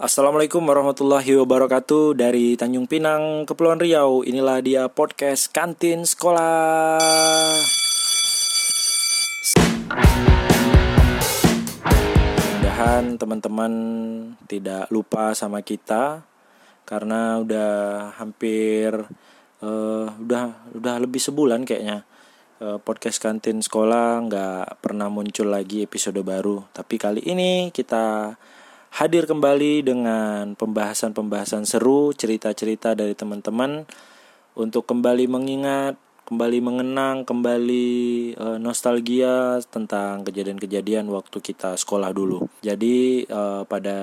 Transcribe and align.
Assalamualaikum 0.00 0.64
warahmatullahi 0.64 1.36
wabarakatuh 1.36 2.16
Dari 2.16 2.56
Tanjung 2.56 2.88
Pinang, 2.88 3.44
Kepulauan 3.44 3.76
Riau. 3.76 4.24
Inilah 4.24 4.64
dia 4.64 4.88
podcast 4.88 5.52
Kantin 5.52 6.08
Sekolah. 6.08 6.96
Mudahan 12.56 13.20
teman-teman 13.20 13.72
tidak 14.48 14.88
lupa 14.88 15.36
sama 15.36 15.60
kita 15.60 16.24
Karena 16.88 17.36
udah 17.44 17.72
hampir 18.16 18.96
uh, 19.60 20.08
udah 20.08 20.72
udah 20.72 20.94
lebih 21.04 21.20
sebulan 21.20 21.68
kayaknya 21.68 22.08
uh, 22.64 22.80
podcast 22.80 23.20
kantin 23.20 23.60
sekolah 23.60 24.24
nggak 24.24 24.80
pernah 24.80 25.12
muncul 25.12 25.52
lagi 25.52 25.84
episode 25.84 26.24
baru. 26.24 26.64
Tapi 26.72 26.96
kali 26.96 27.20
ini 27.28 27.68
kita 27.68 28.32
hadir 28.92 29.24
kembali 29.24 29.80
dengan 29.80 30.52
pembahasan-pembahasan 30.52 31.64
seru, 31.64 32.12
cerita-cerita 32.12 32.92
dari 32.92 33.16
teman-teman 33.16 33.88
untuk 34.52 34.84
kembali 34.84 35.32
mengingat, 35.32 35.96
kembali 36.28 36.58
mengenang, 36.60 37.24
kembali 37.24 37.88
e, 38.36 38.46
nostalgia 38.60 39.64
tentang 39.72 40.28
kejadian-kejadian 40.28 41.08
waktu 41.08 41.40
kita 41.40 41.80
sekolah 41.80 42.12
dulu. 42.12 42.44
Jadi 42.60 43.24
e, 43.24 43.42
pada 43.64 43.98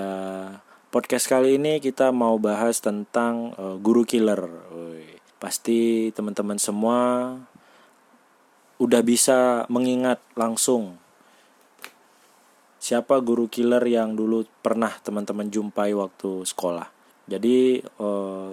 podcast 0.90 1.30
kali 1.30 1.62
ini 1.62 1.78
kita 1.78 2.10
mau 2.10 2.42
bahas 2.42 2.82
tentang 2.82 3.54
e, 3.54 3.64
guru 3.78 4.02
killer. 4.10 4.50
Pasti 5.40 6.10
teman-teman 6.12 6.58
semua 6.58 7.00
udah 8.82 9.02
bisa 9.06 9.70
mengingat 9.70 10.18
langsung 10.34 10.98
siapa 12.90 13.22
guru 13.22 13.46
killer 13.46 13.86
yang 13.86 14.18
dulu 14.18 14.50
pernah 14.66 14.90
teman-teman 14.90 15.46
jumpai 15.54 15.94
waktu 15.94 16.42
sekolah. 16.42 16.90
Jadi 17.30 17.86
uh, 18.02 18.50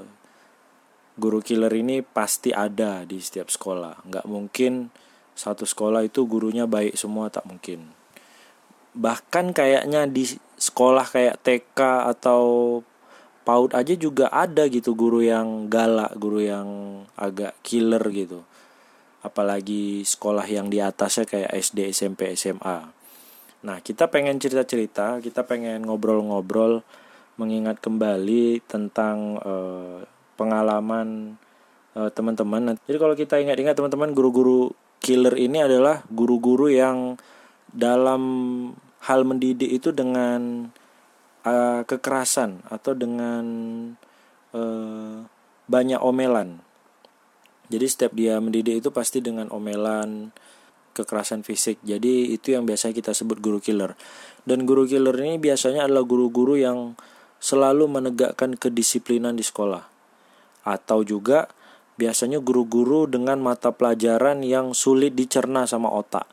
guru 1.16 1.40
killer 1.40 1.72
ini 1.72 2.04
pasti 2.04 2.52
ada 2.52 3.08
di 3.08 3.16
setiap 3.16 3.48
sekolah. 3.48 4.04
Nggak 4.04 4.28
mungkin 4.28 4.92
satu 5.32 5.64
sekolah 5.64 6.04
itu 6.04 6.28
gurunya 6.28 6.68
baik 6.68 7.00
semua 7.00 7.32
tak 7.32 7.48
mungkin. 7.48 7.88
Bahkan 8.92 9.56
kayaknya 9.56 10.04
di 10.04 10.28
sekolah 10.60 11.08
kayak 11.08 11.40
TK 11.40 11.80
atau 12.12 12.44
PAUD 13.48 13.72
aja 13.72 13.94
juga 13.96 14.28
ada 14.28 14.68
gitu 14.68 14.92
guru 14.92 15.24
yang 15.24 15.72
galak, 15.72 16.12
guru 16.12 16.44
yang 16.44 16.68
agak 17.16 17.56
killer 17.64 18.04
gitu. 18.12 18.44
Apalagi 19.24 20.04
sekolah 20.04 20.44
yang 20.44 20.68
di 20.68 20.84
atasnya 20.84 21.24
kayak 21.24 21.56
SD, 21.56 21.88
SMP, 21.96 22.36
SMA 22.36 22.95
Nah, 23.64 23.80
kita 23.80 24.12
pengen 24.12 24.36
cerita-cerita, 24.36 25.22
kita 25.24 25.46
pengen 25.48 25.88
ngobrol-ngobrol, 25.88 26.84
mengingat 27.36 27.80
kembali 27.80 28.64
tentang 28.64 29.40
uh, 29.40 30.04
pengalaman 30.40 31.36
uh, 31.96 32.08
teman-teman. 32.12 32.76
Jadi 32.84 32.96
kalau 33.00 33.14
kita 33.16 33.40
ingat-ingat 33.40 33.76
teman-teman, 33.76 34.12
guru-guru 34.16 34.72
killer 35.00 35.36
ini 35.36 35.60
adalah 35.64 36.04
guru-guru 36.08 36.72
yang 36.72 37.20
dalam 37.72 38.22
hal 39.04 39.28
mendidik 39.28 39.68
itu 39.68 39.92
dengan 39.92 40.72
uh, 41.44 41.80
kekerasan 41.84 42.64
atau 42.72 42.92
dengan 42.96 43.44
banyak 45.68 46.00
omelan. 46.00 46.64
Jadi 47.68 47.86
setiap 47.92 48.16
dia 48.16 48.40
mendidik 48.40 48.80
itu 48.80 48.88
pasti 48.88 49.20
dengan 49.20 49.52
omelan, 49.52 50.32
kekerasan 50.96 51.44
fisik. 51.44 51.76
Jadi 51.84 52.32
itu 52.32 52.56
yang 52.56 52.64
biasanya 52.64 52.96
kita 52.96 53.12
sebut 53.12 53.36
guru 53.44 53.60
killer. 53.60 53.92
Dan 54.48 54.64
guru 54.64 54.88
killer 54.88 55.12
ini 55.20 55.36
biasanya 55.36 55.84
adalah 55.84 56.08
guru-guru 56.08 56.56
yang 56.56 56.96
selalu 57.36 57.84
menegakkan 57.84 58.56
kedisiplinan 58.56 59.36
di 59.36 59.44
sekolah. 59.44 59.84
Atau 60.64 61.04
juga 61.04 61.52
biasanya 62.00 62.40
guru-guru 62.40 63.04
dengan 63.04 63.36
mata 63.44 63.72
pelajaran 63.72 64.40
yang 64.40 64.72
sulit 64.72 65.12
dicerna 65.12 65.68
sama 65.68 65.92
otak. 65.92 66.24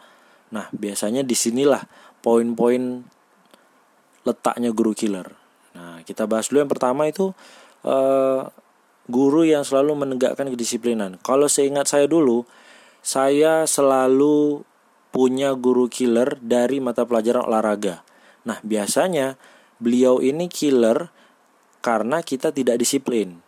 Nah, 0.56 0.72
biasanya 0.72 1.28
di 1.28 1.36
sinilah 1.36 1.84
poin-poin 2.24 3.04
letaknya 4.24 4.72
guru 4.72 4.96
killer. 4.96 5.28
Nah, 5.76 6.00
kita 6.08 6.24
bahas 6.30 6.48
dulu 6.48 6.64
yang 6.64 6.72
pertama 6.72 7.10
itu 7.10 7.36
uh, 7.84 8.48
guru 9.08 9.44
yang 9.44 9.68
selalu 9.68 10.08
menegakkan 10.08 10.48
kedisiplinan. 10.48 11.20
Kalau 11.20 11.52
seingat 11.52 11.92
saya 11.92 12.08
dulu, 12.08 12.48
saya 13.04 13.68
selalu 13.68 14.64
punya 15.14 15.54
guru 15.54 15.92
killer 15.92 16.40
dari 16.42 16.80
mata 16.80 17.04
pelajaran 17.04 17.46
olahraga. 17.46 18.02
Nah, 18.48 18.58
biasanya 18.64 19.36
beliau 19.78 20.24
ini 20.24 20.48
killer 20.48 21.12
karena 21.84 22.24
kita 22.24 22.56
tidak 22.56 22.80
disiplin. 22.80 23.44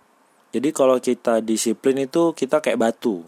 Jadi 0.51 0.69
kalau 0.75 0.99
kita 0.99 1.39
disiplin 1.39 2.03
itu 2.03 2.35
kita 2.35 2.59
kayak 2.59 2.79
batu, 2.79 3.23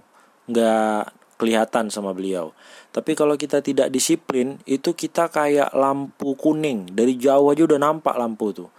nggak 0.51 1.15
kelihatan 1.39 1.88
sama 1.88 2.11
beliau. 2.11 2.51
Tapi 2.91 3.13
kalau 3.13 3.39
kita 3.39 3.63
tidak 3.63 3.88
disiplin 3.94 4.59
itu 4.67 4.91
kita 4.97 5.29
kayak 5.31 5.71
lampu 5.71 6.33
kuning 6.35 6.91
dari 6.91 7.15
jauh 7.15 7.53
aja 7.53 7.63
udah 7.63 7.79
nampak 7.79 8.15
lampu 8.17 8.51
tuh. 8.51 8.69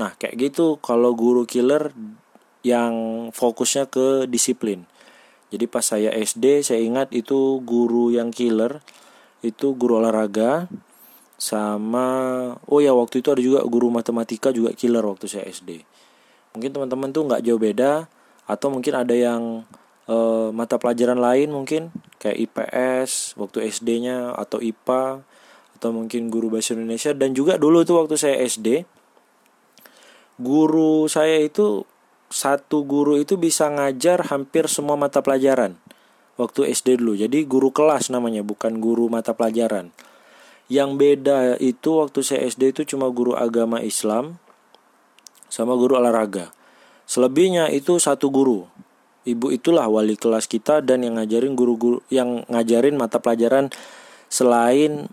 Nah 0.00 0.16
kayak 0.16 0.50
gitu 0.50 0.80
kalau 0.80 1.12
guru 1.12 1.44
killer 1.44 1.92
yang 2.64 3.28
fokusnya 3.30 3.86
ke 3.92 4.26
disiplin. 4.26 4.88
Jadi 5.50 5.66
pas 5.66 5.82
saya 5.82 6.14
SD 6.14 6.62
saya 6.62 6.78
ingat 6.78 7.10
itu 7.10 7.58
guru 7.66 8.14
yang 8.14 8.30
killer 8.30 8.78
itu 9.42 9.74
guru 9.74 9.98
olahraga 9.98 10.70
sama 11.40 12.06
oh 12.68 12.78
ya 12.78 12.92
waktu 12.92 13.24
itu 13.24 13.28
ada 13.32 13.42
juga 13.42 13.60
guru 13.66 13.88
matematika 13.88 14.54
juga 14.54 14.70
killer 14.76 15.02
waktu 15.02 15.26
saya 15.26 15.44
SD. 15.50 15.82
Mungkin 16.54 16.70
teman-teman 16.70 17.10
tuh 17.10 17.22
nggak 17.26 17.42
jauh 17.42 17.58
beda 17.58 18.06
atau 18.46 18.68
mungkin 18.68 18.94
ada 18.98 19.14
yang 19.14 19.62
e, 20.10 20.16
mata 20.50 20.76
pelajaran 20.76 21.18
lain 21.18 21.54
mungkin 21.54 21.94
kayak 22.18 22.50
IPS 22.50 23.38
waktu 23.38 23.70
SD-nya 23.70 24.34
atau 24.34 24.58
IPA 24.58 25.22
atau 25.80 25.90
mungkin 25.96 26.28
guru 26.28 26.52
bahasa 26.52 26.76
Indonesia 26.76 27.16
dan 27.16 27.32
juga 27.32 27.56
dulu 27.56 27.86
tuh 27.86 28.04
waktu 28.04 28.20
saya 28.20 28.36
SD 28.44 28.84
guru 30.36 31.08
saya 31.08 31.40
itu 31.40 31.88
satu 32.30 32.86
guru 32.86 33.18
itu 33.18 33.34
bisa 33.34 33.66
ngajar 33.66 34.30
hampir 34.30 34.70
semua 34.70 34.94
mata 34.94 35.18
pelajaran 35.18 35.74
waktu 36.40 36.72
SD 36.72 37.02
dulu. 37.02 37.18
Jadi 37.18 37.44
guru 37.44 37.68
kelas 37.68 38.08
namanya, 38.08 38.40
bukan 38.40 38.80
guru 38.80 39.12
mata 39.12 39.36
pelajaran. 39.36 39.92
Yang 40.70 40.90
beda 40.96 41.38
itu 41.58 42.00
waktu 42.00 42.22
saya 42.22 42.46
SD 42.46 42.72
itu 42.72 42.96
cuma 42.96 43.10
guru 43.10 43.36
agama 43.36 43.82
Islam 43.82 44.40
sama 45.50 45.74
guru 45.74 45.98
olahraga. 45.98 46.54
Selebihnya 47.10 47.68
itu 47.74 47.98
satu 47.98 48.30
guru. 48.30 48.70
Ibu 49.26 49.52
itulah 49.52 49.84
wali 49.90 50.16
kelas 50.16 50.48
kita 50.48 50.80
dan 50.80 51.04
yang 51.04 51.20
ngajarin 51.20 51.52
guru-guru 51.52 52.00
yang 52.08 52.46
ngajarin 52.48 52.96
mata 52.96 53.20
pelajaran 53.20 53.68
selain 54.32 55.10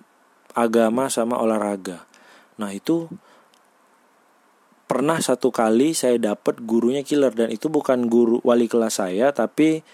agama 0.56 1.12
sama 1.12 1.42
olahraga. 1.42 2.08
Nah, 2.62 2.72
itu 2.72 3.12
pernah 4.98 5.22
satu 5.22 5.54
kali 5.54 5.94
saya 5.94 6.18
dapat 6.18 6.58
gurunya 6.66 7.06
killer. 7.06 7.30
Dan 7.30 7.54
itu 7.54 7.70
bukan 7.70 8.10
guru 8.10 8.42
wali 8.42 8.66
kelas 8.66 8.98
saya 8.98 9.30
tapi 9.30 9.86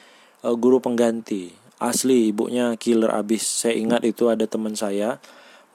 uh, 0.47 0.55
guru 0.55 0.79
pengganti. 0.79 1.51
Asli 1.83 2.31
ibunya 2.31 2.71
killer. 2.79 3.11
Abis 3.11 3.43
saya 3.43 3.75
ingat 3.75 4.07
itu 4.07 4.31
ada 4.31 4.47
teman 4.47 4.79
saya 4.79 5.19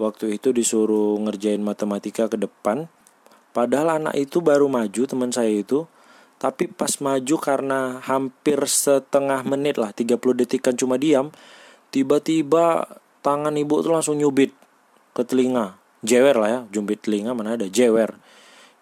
waktu 0.01 0.41
itu 0.41 0.57
disuruh 0.57 1.21
ngerjain 1.29 1.61
matematika 1.61 2.33
ke 2.33 2.41
depan. 2.41 2.89
Padahal 3.53 4.01
anak 4.01 4.17
itu 4.17 4.41
baru 4.41 4.65
maju 4.73 5.05
teman 5.05 5.29
saya 5.29 5.53
itu. 5.53 5.85
Tapi 6.41 6.73
pas 6.73 6.97
maju 7.05 7.37
karena 7.37 8.01
hampir 8.01 8.57
setengah 8.65 9.45
menit 9.45 9.77
lah 9.77 9.93
30 9.93 10.17
detik 10.39 10.65
kan 10.65 10.73
cuma 10.73 10.97
diam 10.97 11.35
tiba-tiba 11.91 12.87
tangan 13.27 13.53
ibu 13.59 13.83
tuh 13.85 13.93
langsung 13.93 14.17
nyubit 14.17 14.57
ke 15.13 15.21
telinga. 15.21 15.77
Jewer 16.01 16.39
lah 16.39 16.49
ya 16.49 16.61
jumbit 16.73 17.05
telinga 17.05 17.37
mana 17.37 17.61
ada 17.61 17.69
jewer 17.69 18.17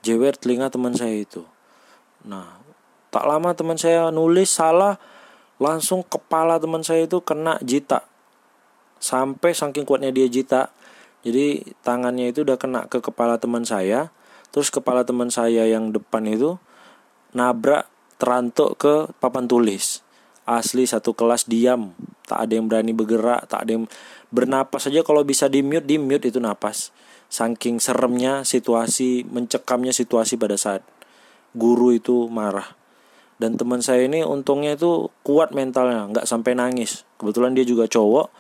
jewer 0.07 0.39
telinga 0.39 0.71
teman 0.71 0.95
saya 0.95 1.19
itu. 1.19 1.43
Nah, 2.23 2.63
tak 3.11 3.27
lama 3.27 3.51
teman 3.59 3.75
saya 3.75 4.15
nulis 4.15 4.55
salah, 4.55 5.03
langsung 5.59 6.07
kepala 6.07 6.63
teman 6.63 6.87
saya 6.87 7.11
itu 7.11 7.19
kena 7.19 7.59
jita. 7.67 8.07
Sampai 9.03 9.51
saking 9.51 9.83
kuatnya 9.83 10.15
dia 10.15 10.31
jita, 10.31 10.71
jadi 11.27 11.67
tangannya 11.83 12.31
itu 12.31 12.47
udah 12.47 12.55
kena 12.55 12.87
ke 12.87 13.03
kepala 13.03 13.43
teman 13.43 13.67
saya, 13.67 14.15
terus 14.55 14.71
kepala 14.71 15.03
teman 15.03 15.27
saya 15.27 15.67
yang 15.67 15.91
depan 15.91 16.23
itu 16.31 16.55
nabrak 17.35 17.91
terantuk 18.23 18.79
ke 18.79 19.11
papan 19.19 19.51
tulis. 19.51 20.07
Asli 20.47 20.87
satu 20.87 21.11
kelas 21.11 21.51
diam, 21.51 21.91
tak 22.31 22.47
ada 22.47 22.53
yang 22.55 22.71
berani 22.71 22.95
bergerak, 22.95 23.51
tak 23.51 23.67
ada 23.67 23.83
yang 23.83 23.91
bernapas 24.31 24.87
saja 24.87 25.03
kalau 25.03 25.27
bisa 25.27 25.51
di 25.51 25.59
mute, 25.67 25.83
di 25.83 25.99
mute 25.99 26.31
itu 26.31 26.39
napas 26.39 26.95
saking 27.37 27.85
seremnya 27.85 28.49
situasi 28.49 29.29
mencekamnya 29.29 29.93
situasi 29.93 30.41
pada 30.41 30.57
saat 30.57 30.81
guru 31.53 31.93
itu 31.93 32.33
marah. 32.33 32.73
Dan 33.37 33.61
teman 33.61 33.85
saya 33.85 34.09
ini 34.09 34.25
untungnya 34.25 34.81
itu 34.81 35.13
kuat 35.21 35.53
mentalnya 35.53 36.09
nggak 36.09 36.25
sampai 36.25 36.57
nangis. 36.57 37.05
Kebetulan 37.21 37.53
dia 37.53 37.69
juga 37.69 37.85
cowok. 37.85 38.33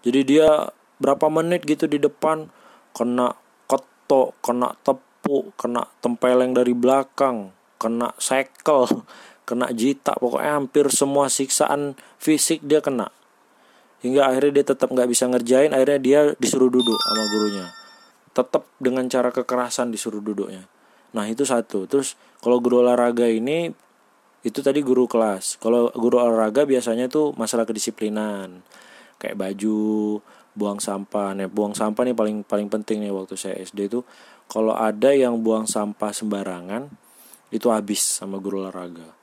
Jadi 0.00 0.20
dia 0.24 0.48
berapa 0.96 1.28
menit 1.28 1.68
gitu 1.68 1.84
di 1.84 2.00
depan 2.00 2.48
kena 2.96 3.36
ketok 3.68 4.32
kena 4.40 4.72
tepuk 4.80 5.52
kena 5.60 5.84
tempeleng 6.00 6.56
dari 6.56 6.72
belakang 6.72 7.52
kena 7.76 8.16
sekel 8.16 8.88
kena 9.48 9.68
jita 9.76 10.16
pokoknya 10.16 10.56
hampir 10.56 10.88
semua 10.88 11.28
siksaan 11.28 12.00
fisik 12.16 12.64
dia 12.64 12.80
kena. 12.80 13.12
Hingga 14.00 14.32
akhirnya 14.32 14.64
dia 14.64 14.72
tetap 14.72 14.88
nggak 14.88 15.12
bisa 15.12 15.28
ngerjain 15.28 15.76
akhirnya 15.76 16.00
dia 16.00 16.20
disuruh 16.40 16.72
duduk 16.72 16.96
sama 16.96 17.28
gurunya 17.28 17.68
tetap 18.38 18.70
dengan 18.78 19.10
cara 19.10 19.34
kekerasan 19.34 19.90
disuruh 19.90 20.22
duduknya. 20.22 20.70
Nah 21.10 21.26
itu 21.26 21.42
satu. 21.42 21.90
Terus 21.90 22.14
kalau 22.38 22.62
guru 22.62 22.86
olahraga 22.86 23.26
ini 23.26 23.74
itu 24.46 24.62
tadi 24.62 24.78
guru 24.86 25.10
kelas. 25.10 25.58
Kalau 25.58 25.90
guru 25.90 26.22
olahraga 26.22 26.62
biasanya 26.62 27.10
tuh 27.10 27.34
masalah 27.34 27.66
kedisiplinan. 27.66 28.62
Kayak 29.18 29.42
baju 29.42 29.78
buang 30.54 30.78
sampah. 30.78 31.34
Nih 31.34 31.50
buang 31.50 31.74
sampah 31.74 32.06
nih 32.06 32.14
paling 32.14 32.46
paling 32.46 32.70
penting 32.70 33.02
nih 33.02 33.10
waktu 33.10 33.34
saya 33.34 33.58
SD 33.58 33.90
itu 33.90 34.06
kalau 34.46 34.78
ada 34.78 35.10
yang 35.10 35.42
buang 35.42 35.66
sampah 35.66 36.14
sembarangan 36.14 36.86
itu 37.50 37.66
habis 37.74 37.98
sama 38.22 38.38
guru 38.38 38.62
olahraga. 38.62 39.18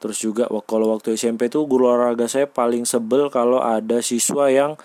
Terus 0.00 0.16
juga 0.16 0.48
kalau 0.64 0.96
waktu 0.96 1.12
SMP 1.12 1.52
tuh 1.52 1.68
guru 1.68 1.92
olahraga 1.92 2.24
saya 2.24 2.48
paling 2.48 2.88
sebel 2.88 3.28
kalau 3.28 3.60
ada 3.60 4.00
siswa 4.00 4.48
yang 4.48 4.80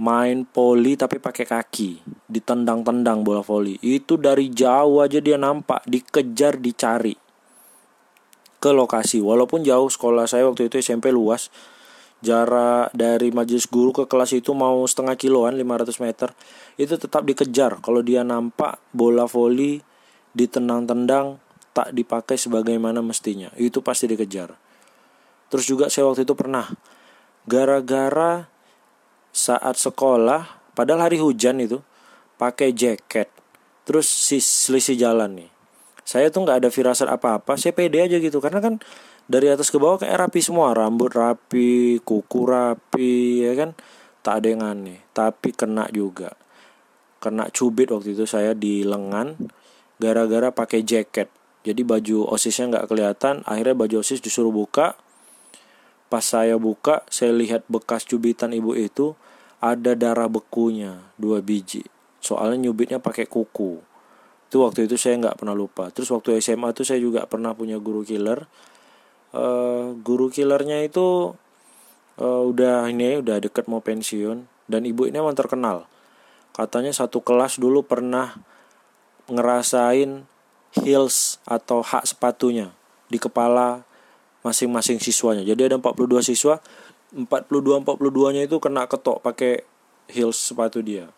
main 0.00 0.48
poli 0.48 0.96
tapi 0.96 1.20
pakai 1.20 1.44
kaki, 1.44 2.00
ditendang-tendang 2.30 3.20
bola 3.26 3.44
voli. 3.44 3.76
Itu 3.84 4.16
dari 4.16 4.48
jauh 4.48 5.04
aja 5.04 5.20
dia 5.20 5.36
nampak, 5.36 5.84
dikejar, 5.84 6.56
dicari 6.56 7.12
ke 8.62 8.70
lokasi. 8.70 9.18
Walaupun 9.18 9.66
jauh 9.66 9.90
sekolah 9.90 10.30
saya 10.30 10.46
waktu 10.48 10.70
itu 10.70 10.78
SMP 10.78 11.10
luas, 11.10 11.50
jarak 12.22 12.94
dari 12.94 13.34
majelis 13.34 13.66
guru 13.66 13.90
ke 13.90 14.04
kelas 14.06 14.38
itu 14.38 14.54
mau 14.54 14.86
setengah 14.86 15.18
kiloan 15.18 15.58
500 15.58 15.98
meter 15.98 16.30
itu 16.78 16.94
tetap 16.94 17.26
dikejar 17.26 17.82
kalau 17.82 17.98
dia 17.98 18.22
nampak 18.22 18.78
bola 18.94 19.26
voli 19.26 19.82
ditendang-tendang 20.32 21.42
tak 21.74 21.90
dipakai 21.92 22.38
sebagaimana 22.38 23.02
mestinya. 23.02 23.50
Itu 23.58 23.82
pasti 23.82 24.06
dikejar. 24.06 24.54
Terus 25.50 25.64
juga 25.68 25.92
saya 25.92 26.08
waktu 26.08 26.24
itu 26.24 26.32
pernah 26.32 26.64
gara-gara 27.44 28.51
saat 29.32 29.80
sekolah, 29.80 30.72
padahal 30.76 31.08
hari 31.08 31.18
hujan 31.18 31.58
itu 31.58 31.80
pakai 32.36 32.76
jaket, 32.76 33.32
terus 33.88 34.06
selisih 34.38 34.94
jalan 34.94 35.42
nih. 35.42 35.50
Saya 36.04 36.28
tuh 36.28 36.44
nggak 36.44 36.62
ada 36.62 36.68
firasat 36.68 37.08
apa-apa, 37.08 37.56
saya 37.56 37.72
pede 37.72 38.04
aja 38.04 38.20
gitu. 38.20 38.38
Karena 38.38 38.60
kan 38.60 38.78
dari 39.24 39.48
atas 39.48 39.72
ke 39.72 39.80
bawah 39.80 40.04
kayak 40.04 40.28
rapi 40.28 40.44
semua, 40.44 40.76
rambut 40.76 41.08
rapi, 41.14 41.98
kuku 42.04 42.40
rapi, 42.44 43.48
ya 43.48 43.56
kan, 43.56 43.70
tak 44.20 44.44
ada 44.44 44.46
yang 44.52 44.62
aneh. 44.62 45.00
Tapi 45.16 45.56
kena 45.56 45.88
juga, 45.88 46.36
kena 47.22 47.48
cubit 47.48 47.88
waktu 47.88 48.12
itu 48.12 48.28
saya 48.28 48.52
di 48.52 48.84
lengan 48.84 49.34
gara-gara 50.02 50.50
pakai 50.52 50.82
jaket. 50.82 51.30
Jadi 51.62 51.86
baju 51.86 52.26
osisnya 52.26 52.74
nggak 52.74 52.90
kelihatan 52.90 53.46
akhirnya 53.46 53.78
baju 53.78 54.02
osis 54.02 54.18
disuruh 54.18 54.50
buka 54.50 54.98
pas 56.12 56.20
saya 56.20 56.60
buka 56.60 57.00
saya 57.08 57.32
lihat 57.32 57.64
bekas 57.72 58.04
cubitan 58.04 58.52
ibu 58.52 58.76
itu 58.76 59.16
ada 59.64 59.96
darah 59.96 60.28
bekunya 60.28 61.00
dua 61.16 61.40
biji. 61.40 61.88
Soalnya 62.20 62.68
nyubitnya 62.68 63.00
pakai 63.00 63.24
kuku. 63.24 63.80
Itu 64.52 64.60
waktu 64.60 64.84
itu 64.84 65.00
saya 65.00 65.16
nggak 65.16 65.40
pernah 65.40 65.56
lupa. 65.56 65.88
Terus 65.88 66.12
waktu 66.12 66.36
SMA 66.44 66.76
tuh 66.76 66.84
saya 66.84 67.00
juga 67.00 67.24
pernah 67.24 67.56
punya 67.56 67.80
guru 67.80 68.04
killer. 68.04 68.44
Uh, 69.32 69.96
guru 70.04 70.28
killernya 70.28 70.84
itu 70.84 71.32
uh, 72.20 72.42
udah 72.44 72.84
ini 72.92 73.24
udah 73.24 73.40
deket 73.40 73.64
mau 73.72 73.80
pensiun. 73.80 74.44
Dan 74.68 74.84
ibu 74.84 75.08
ini 75.08 75.16
emang 75.16 75.32
terkenal. 75.32 75.88
Katanya 76.52 76.92
satu 76.92 77.24
kelas 77.24 77.56
dulu 77.56 77.80
pernah 77.80 78.36
ngerasain 79.32 80.28
heels 80.76 81.40
atau 81.48 81.80
hak 81.80 82.04
sepatunya 82.04 82.76
di 83.08 83.16
kepala 83.16 83.88
masing-masing 84.42 84.98
siswanya. 84.98 85.46
Jadi 85.46 85.70
ada 85.70 85.76
42 85.78 86.22
siswa, 86.22 86.58
42 87.14 87.82
42-nya 87.82 88.46
itu 88.46 88.56
kena 88.58 88.86
ketok 88.90 89.22
pakai 89.22 89.62
heels 90.10 90.38
sepatu 90.38 90.82
dia. 90.82 91.10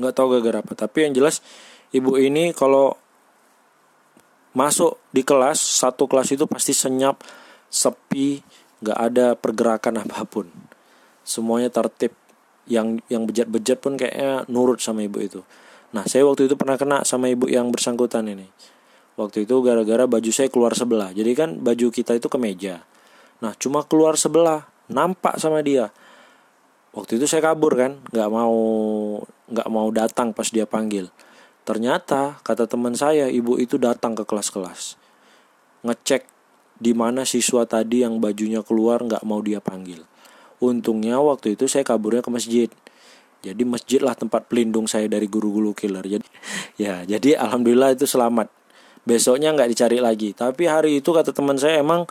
Nggak 0.00 0.12
tahu 0.16 0.26
gara-gara 0.36 0.58
apa, 0.64 0.72
tapi 0.74 1.06
yang 1.06 1.12
jelas 1.14 1.44
ibu 1.94 2.18
ini 2.18 2.50
kalau 2.50 2.98
masuk 4.54 4.98
di 5.10 5.22
kelas, 5.22 5.58
satu 5.58 6.06
kelas 6.06 6.34
itu 6.34 6.46
pasti 6.46 6.74
senyap, 6.74 7.22
sepi, 7.70 8.42
nggak 8.82 8.98
ada 8.98 9.26
pergerakan 9.38 10.02
apa 10.02 10.24
pun. 10.24 10.50
Semuanya 11.26 11.68
tertib. 11.70 12.14
Yang 12.64 13.04
yang 13.12 13.28
bejat-bejat 13.28 13.76
pun 13.76 14.00
kayaknya 14.00 14.48
nurut 14.48 14.80
sama 14.80 15.04
ibu 15.04 15.20
itu. 15.20 15.44
Nah, 15.92 16.08
saya 16.08 16.24
waktu 16.24 16.48
itu 16.48 16.56
pernah 16.56 16.80
kena 16.80 17.04
sama 17.04 17.28
ibu 17.28 17.44
yang 17.44 17.68
bersangkutan 17.68 18.24
ini. 18.24 18.48
Waktu 19.14 19.46
itu 19.46 19.54
gara-gara 19.62 20.10
baju 20.10 20.30
saya 20.34 20.50
keluar 20.50 20.74
sebelah. 20.74 21.14
Jadi 21.14 21.32
kan 21.38 21.62
baju 21.62 21.86
kita 21.94 22.18
itu 22.18 22.26
ke 22.26 22.38
meja. 22.38 22.82
Nah, 23.38 23.54
cuma 23.54 23.86
keluar 23.86 24.18
sebelah, 24.18 24.66
nampak 24.90 25.38
sama 25.38 25.62
dia. 25.62 25.94
Waktu 26.94 27.22
itu 27.22 27.26
saya 27.30 27.42
kabur 27.54 27.74
kan, 27.78 28.02
nggak 28.10 28.28
mau 28.30 28.56
nggak 29.50 29.68
mau 29.70 29.88
datang 29.94 30.34
pas 30.34 30.46
dia 30.50 30.66
panggil. 30.66 31.10
Ternyata 31.62 32.42
kata 32.42 32.66
teman 32.66 32.94
saya, 32.98 33.30
ibu 33.30 33.58
itu 33.58 33.78
datang 33.78 34.18
ke 34.18 34.26
kelas-kelas, 34.26 34.98
ngecek 35.86 36.26
di 36.78 36.92
mana 36.92 37.22
siswa 37.22 37.64
tadi 37.64 38.02
yang 38.02 38.18
bajunya 38.18 38.66
keluar 38.66 39.02
nggak 39.02 39.22
mau 39.26 39.38
dia 39.42 39.62
panggil. 39.62 40.02
Untungnya 40.58 41.18
waktu 41.22 41.54
itu 41.58 41.70
saya 41.70 41.86
kaburnya 41.86 42.22
ke 42.22 42.30
masjid 42.30 42.70
jadi 43.44 43.62
masjid 43.68 44.00
lah 44.00 44.16
tempat 44.16 44.48
pelindung 44.48 44.88
saya 44.88 45.04
dari 45.04 45.28
guru-guru 45.28 45.76
killer 45.76 46.00
jadi 46.00 46.24
ya 46.82 47.04
jadi 47.04 47.36
alhamdulillah 47.44 47.92
itu 47.92 48.08
selamat 48.08 48.48
besoknya 49.04 49.52
nggak 49.52 49.70
dicari 49.70 49.98
lagi. 50.00 50.32
Tapi 50.36 50.68
hari 50.68 51.00
itu 51.00 51.12
kata 51.12 51.30
teman 51.32 51.56
saya 51.56 51.80
emang 51.80 52.04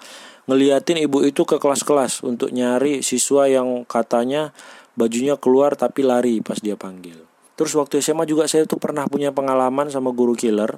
ngeliatin 0.49 1.01
ibu 1.03 1.21
itu 1.25 1.45
ke 1.45 1.61
kelas-kelas 1.61 2.25
untuk 2.25 2.49
nyari 2.53 3.05
siswa 3.05 3.49
yang 3.49 3.85
katanya 3.85 4.53
bajunya 4.93 5.35
keluar 5.37 5.73
tapi 5.73 6.05
lari 6.05 6.39
pas 6.39 6.57
dia 6.61 6.77
panggil. 6.77 7.17
Terus 7.53 7.73
waktu 7.77 8.01
SMA 8.01 8.25
juga 8.25 8.49
saya 8.49 8.65
tuh 8.65 8.81
pernah 8.81 9.05
punya 9.05 9.29
pengalaman 9.29 9.89
sama 9.89 10.09
guru 10.09 10.33
killer. 10.33 10.73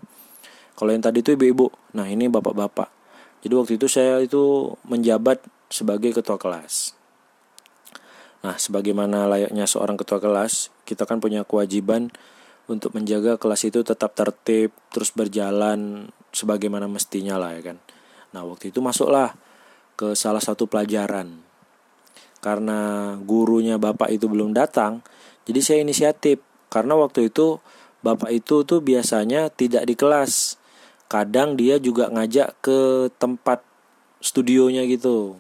Kalau 0.75 0.91
yang 0.91 0.99
tadi 0.99 1.23
itu 1.23 1.31
ibu-ibu. 1.35 1.71
Nah 1.95 2.07
ini 2.11 2.27
bapak-bapak. 2.27 2.91
Jadi 3.45 3.53
waktu 3.55 3.73
itu 3.79 3.87
saya 3.87 4.19
itu 4.19 4.73
menjabat 4.89 5.39
sebagai 5.71 6.11
ketua 6.11 6.35
kelas. 6.35 6.97
Nah, 8.45 8.61
sebagaimana 8.61 9.25
layaknya 9.25 9.65
seorang 9.65 9.97
ketua 9.97 10.21
kelas, 10.21 10.69
kita 10.85 11.09
kan 11.09 11.17
punya 11.17 11.41
kewajiban 11.41 12.13
untuk 12.65 12.97
menjaga 12.97 13.37
kelas 13.37 13.67
itu 13.69 13.85
tetap 13.85 14.17
tertib, 14.17 14.73
terus 14.89 15.13
berjalan 15.13 16.09
sebagaimana 16.33 16.89
mestinya 16.89 17.37
lah 17.37 17.53
ya 17.53 17.73
kan. 17.73 17.77
Nah, 18.33 18.43
waktu 18.43 18.73
itu 18.73 18.81
masuklah 18.81 19.37
ke 19.95 20.17
salah 20.17 20.41
satu 20.41 20.67
pelajaran. 20.67 21.39
Karena 22.41 23.13
gurunya 23.21 23.81
Bapak 23.81 24.11
itu 24.13 24.29
belum 24.29 24.53
datang, 24.53 25.01
jadi 25.45 25.59
saya 25.61 25.79
inisiatif. 25.81 26.41
Karena 26.69 26.97
waktu 26.97 27.29
itu 27.31 27.61
Bapak 28.05 28.29
itu 28.29 28.61
tuh 28.67 28.81
biasanya 28.85 29.49
tidak 29.49 29.89
di 29.89 29.97
kelas. 29.97 30.61
Kadang 31.09 31.57
dia 31.57 31.77
juga 31.77 32.09
ngajak 32.09 32.61
ke 32.61 33.09
tempat 33.17 33.61
studionya 34.21 34.85
gitu. 34.89 35.37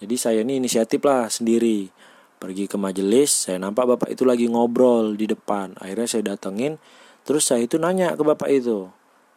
Jadi 0.00 0.14
saya 0.16 0.40
ini 0.40 0.60
inisiatif 0.60 1.00
lah 1.04 1.28
sendiri 1.28 1.99
pergi 2.40 2.64
ke 2.64 2.80
majelis 2.80 3.46
saya 3.46 3.60
nampak 3.60 3.84
bapak 3.84 4.08
itu 4.16 4.24
lagi 4.24 4.48
ngobrol 4.48 5.12
di 5.14 5.28
depan. 5.28 5.76
Akhirnya 5.76 6.08
saya 6.08 6.22
datengin 6.34 6.80
terus 7.28 7.44
saya 7.44 7.60
itu 7.60 7.76
nanya 7.76 8.16
ke 8.16 8.24
bapak 8.24 8.48
itu 8.48 8.88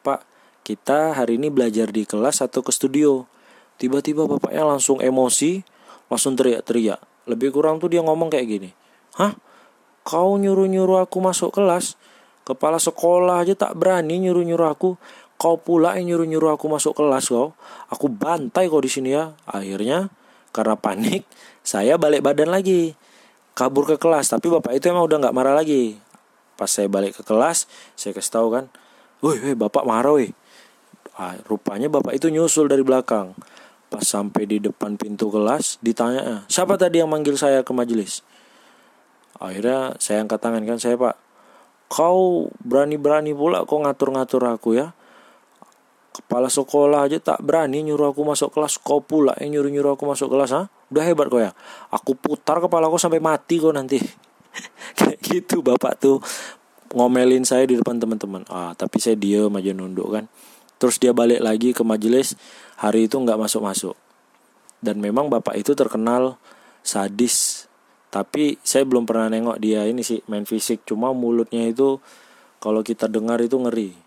pak 0.08 0.24
kita 0.64 1.12
hari 1.12 1.36
ini 1.36 1.52
belajar 1.52 1.92
di 1.92 2.08
kelas 2.08 2.40
atau 2.40 2.64
ke 2.64 2.72
studio? 2.72 3.28
Tiba-tiba 3.76 4.24
bapaknya 4.24 4.64
langsung 4.64 5.04
emosi 5.04 5.60
langsung 6.08 6.40
teriak-teriak. 6.40 7.28
Lebih 7.28 7.52
kurang 7.52 7.84
tuh 7.84 7.92
dia 7.92 8.00
ngomong 8.00 8.32
kayak 8.32 8.48
gini 8.48 8.72
hah? 9.20 9.36
Kau 10.04 10.36
nyuruh-nyuruh 10.40 11.04
aku 11.04 11.20
masuk 11.20 11.56
kelas? 11.56 11.96
Kepala 12.44 12.76
sekolah 12.76 13.44
aja 13.44 13.56
tak 13.56 13.76
berani 13.80 14.20
nyuruh-nyuruh 14.20 14.68
aku. 14.68 15.00
Kau 15.40 15.60
pula 15.60 15.96
yang 16.00 16.12
nyuruh-nyuruh 16.16 16.56
aku 16.56 16.68
masuk 16.68 16.96
kelas 17.00 17.32
kau. 17.32 17.56
Aku 17.88 18.12
bantai 18.12 18.68
kau 18.68 18.84
di 18.84 18.92
sini 18.92 19.16
ya. 19.16 19.32
Akhirnya 19.48 20.12
karena 20.54 20.78
panik 20.78 21.26
saya 21.66 21.98
balik 21.98 22.22
badan 22.22 22.54
lagi. 22.54 22.94
Kabur 23.54 23.86
ke 23.86 23.98
kelas 24.02 24.34
tapi 24.34 24.50
bapak 24.50 24.74
itu 24.78 24.90
emang 24.90 25.06
udah 25.06 25.18
nggak 25.28 25.36
marah 25.36 25.58
lagi. 25.58 25.98
Pas 26.56 26.70
saya 26.70 26.88
balik 26.88 27.20
ke 27.20 27.24
kelas 27.26 27.66
saya 27.98 28.14
kasih 28.14 28.32
tahu 28.32 28.48
kan 28.54 28.66
woi 29.20 29.42
woi 29.42 29.56
bapak 29.58 29.84
marah 29.84 30.14
woi. 30.14 30.32
Ah, 31.18 31.38
rupanya 31.46 31.90
bapak 31.90 32.18
itu 32.18 32.30
nyusul 32.30 32.70
dari 32.70 32.86
belakang. 32.86 33.34
Pas 33.90 34.02
sampai 34.02 34.50
di 34.50 34.58
depan 34.58 34.98
pintu 34.98 35.30
kelas 35.30 35.78
ditanya 35.82 36.46
siapa 36.50 36.78
tadi 36.78 37.02
yang 37.02 37.10
manggil 37.10 37.38
saya 37.38 37.62
ke 37.66 37.74
majelis? 37.74 38.26
Akhirnya 39.38 39.98
saya 39.98 40.22
angkat 40.22 40.40
tangan 40.40 40.64
kan 40.66 40.78
saya 40.78 40.98
pak. 40.98 41.18
Kau 41.94 42.50
berani-berani 42.66 43.38
pula 43.38 43.70
kau 43.70 43.78
ngatur-ngatur 43.86 44.50
aku 44.50 44.82
ya 44.82 44.98
kepala 46.14 46.48
sekolah 46.48 47.10
aja 47.10 47.18
tak 47.18 47.42
berani 47.42 47.82
nyuruh 47.82 48.14
aku 48.14 48.22
masuk 48.22 48.54
kelas. 48.54 48.78
Kau 48.78 49.02
pula 49.02 49.34
yang 49.42 49.58
nyuruh 49.60 49.72
nyuruh 49.74 49.92
aku 49.98 50.06
masuk 50.06 50.30
kelas 50.30 50.54
ha? 50.54 50.70
Udah 50.94 51.04
hebat 51.04 51.28
kau 51.28 51.42
ya? 51.42 51.52
Aku 51.90 52.14
putar 52.14 52.62
kepala 52.62 52.88
kau 52.88 53.02
sampai 53.02 53.18
mati 53.18 53.58
kau 53.58 53.74
nanti. 53.74 53.98
Kayak 54.98 55.18
gitu 55.26 55.66
bapak 55.66 55.98
tuh 55.98 56.22
ngomelin 56.94 57.42
saya 57.42 57.66
di 57.66 57.74
depan 57.74 57.98
teman-teman. 57.98 58.46
Ah 58.54 58.78
tapi 58.78 59.02
saya 59.02 59.18
diem 59.18 59.50
aja 59.50 59.74
nunduk 59.74 60.14
kan. 60.14 60.30
Terus 60.78 61.02
dia 61.02 61.12
balik 61.12 61.42
lagi 61.42 61.74
ke 61.74 61.82
majelis. 61.82 62.38
Hari 62.78 63.10
itu 63.10 63.18
nggak 63.18 63.42
masuk 63.42 63.66
masuk 63.66 63.96
dan 64.84 65.00
memang 65.00 65.32
bapak 65.32 65.56
itu 65.56 65.72
terkenal 65.74 66.36
sadis. 66.84 67.66
Tapi 68.14 68.62
saya 68.62 68.86
belum 68.86 69.10
pernah 69.10 69.32
nengok 69.32 69.58
dia 69.58 69.88
ini 69.90 70.06
sih 70.06 70.22
main 70.30 70.46
fisik. 70.46 70.86
Cuma 70.86 71.16
mulutnya 71.16 71.66
itu 71.66 71.98
kalau 72.62 72.86
kita 72.86 73.10
dengar 73.10 73.42
itu 73.42 73.58
ngeri 73.58 74.03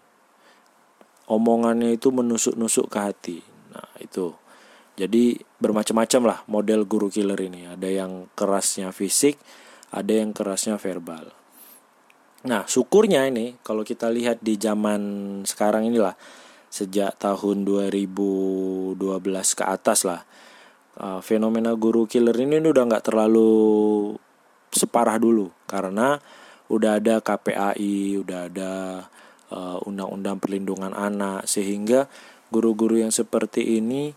omongannya 1.27 1.95
itu 1.95 2.11
menusuk-nusuk 2.15 2.91
ke 2.91 2.99
hati. 2.99 3.39
Nah 3.75 3.91
itu. 4.03 4.35
Jadi 4.97 5.37
bermacam-macam 5.61 6.23
lah 6.25 6.39
model 6.49 6.89
guru 6.89 7.13
killer 7.13 7.37
ini. 7.37 7.69
Ada 7.69 7.89
yang 8.05 8.33
kerasnya 8.33 8.91
fisik 8.97 9.37
ada 9.97 10.13
yang 10.13 10.35
kerasnya 10.35 10.77
verbal. 10.77 11.31
Nah 12.47 12.67
syukurnya 12.67 13.27
ini 13.27 13.59
kalau 13.63 13.83
kita 13.83 14.11
lihat 14.11 14.43
di 14.43 14.59
zaman 14.59 15.01
sekarang 15.47 15.87
inilah 15.89 16.15
sejak 16.71 17.17
tahun 17.17 17.65
2012 17.65 18.99
ke 19.57 19.65
atas 19.65 20.05
lah 20.05 20.21
uh, 21.01 21.21
fenomena 21.23 21.73
guru 21.73 22.05
killer 22.05 22.37
ini 22.37 22.61
udah 22.61 22.85
nggak 22.87 23.07
terlalu 23.07 24.15
separah 24.75 25.17
dulu. 25.17 25.51
Karena 25.67 26.19
udah 26.67 26.99
ada 26.99 27.23
KPAI 27.23 28.21
udah 28.21 28.41
ada 28.51 28.73
uh, 29.53 29.79
undang-undang 29.85 30.39
perlindungan 30.39 30.95
anak 30.95 31.45
sehingga 31.47 32.07
guru-guru 32.51 33.03
yang 33.03 33.13
seperti 33.13 33.79
ini 33.79 34.15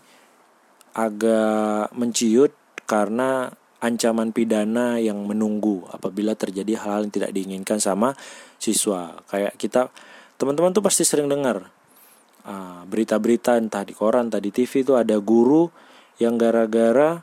agak 0.94 1.94
menciut 1.94 2.54
karena 2.86 3.50
ancaman 3.80 4.34
pidana 4.34 4.98
yang 5.00 5.22
menunggu 5.24 5.86
apabila 5.90 6.34
terjadi 6.34 6.78
hal-hal 6.78 7.06
yang 7.06 7.14
tidak 7.14 7.30
diinginkan 7.32 7.78
sama 7.80 8.12
siswa 8.60 9.16
kayak 9.30 9.56
kita 9.56 9.88
teman-teman 10.36 10.74
tuh 10.74 10.84
pasti 10.84 11.06
sering 11.06 11.30
dengar 11.30 11.70
Ah, 12.40 12.88
berita-berita 12.88 13.60
entah 13.60 13.84
di 13.84 13.92
koran, 13.92 14.32
entah 14.32 14.40
di 14.40 14.48
TV 14.48 14.80
itu 14.80 14.96
ada 14.96 15.20
guru 15.20 15.68
yang 16.16 16.40
gara-gara 16.40 17.20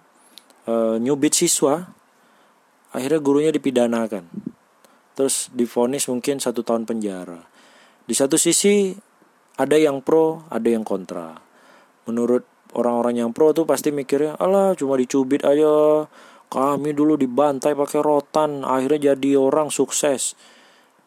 uh, 0.69 0.97
nyubit 1.01 1.33
siswa, 1.33 1.89
akhirnya 2.93 3.21
gurunya 3.21 3.51
dipidanakan. 3.53 4.29
Terus 5.17 5.49
difonis 5.53 6.05
mungkin 6.05 6.37
satu 6.37 6.61
tahun 6.61 6.85
penjara. 6.85 7.41
Di 8.07 8.15
satu 8.15 8.39
sisi 8.39 8.95
ada 9.59 9.75
yang 9.75 9.99
pro, 9.99 10.47
ada 10.47 10.63
yang 10.71 10.87
kontra. 10.87 11.35
Menurut 12.07 12.47
orang-orang 12.71 13.19
yang 13.19 13.31
pro 13.35 13.51
tuh 13.51 13.67
pasti 13.67 13.91
mikirnya, 13.91 14.39
alah 14.39 14.71
cuma 14.79 14.95
dicubit 14.95 15.43
aja. 15.43 16.07
Kami 16.47 16.95
dulu 16.95 17.19
dibantai 17.19 17.75
pakai 17.75 17.99
rotan, 17.99 18.63
akhirnya 18.63 19.11
jadi 19.11 19.35
orang 19.35 19.67
sukses. 19.67 20.39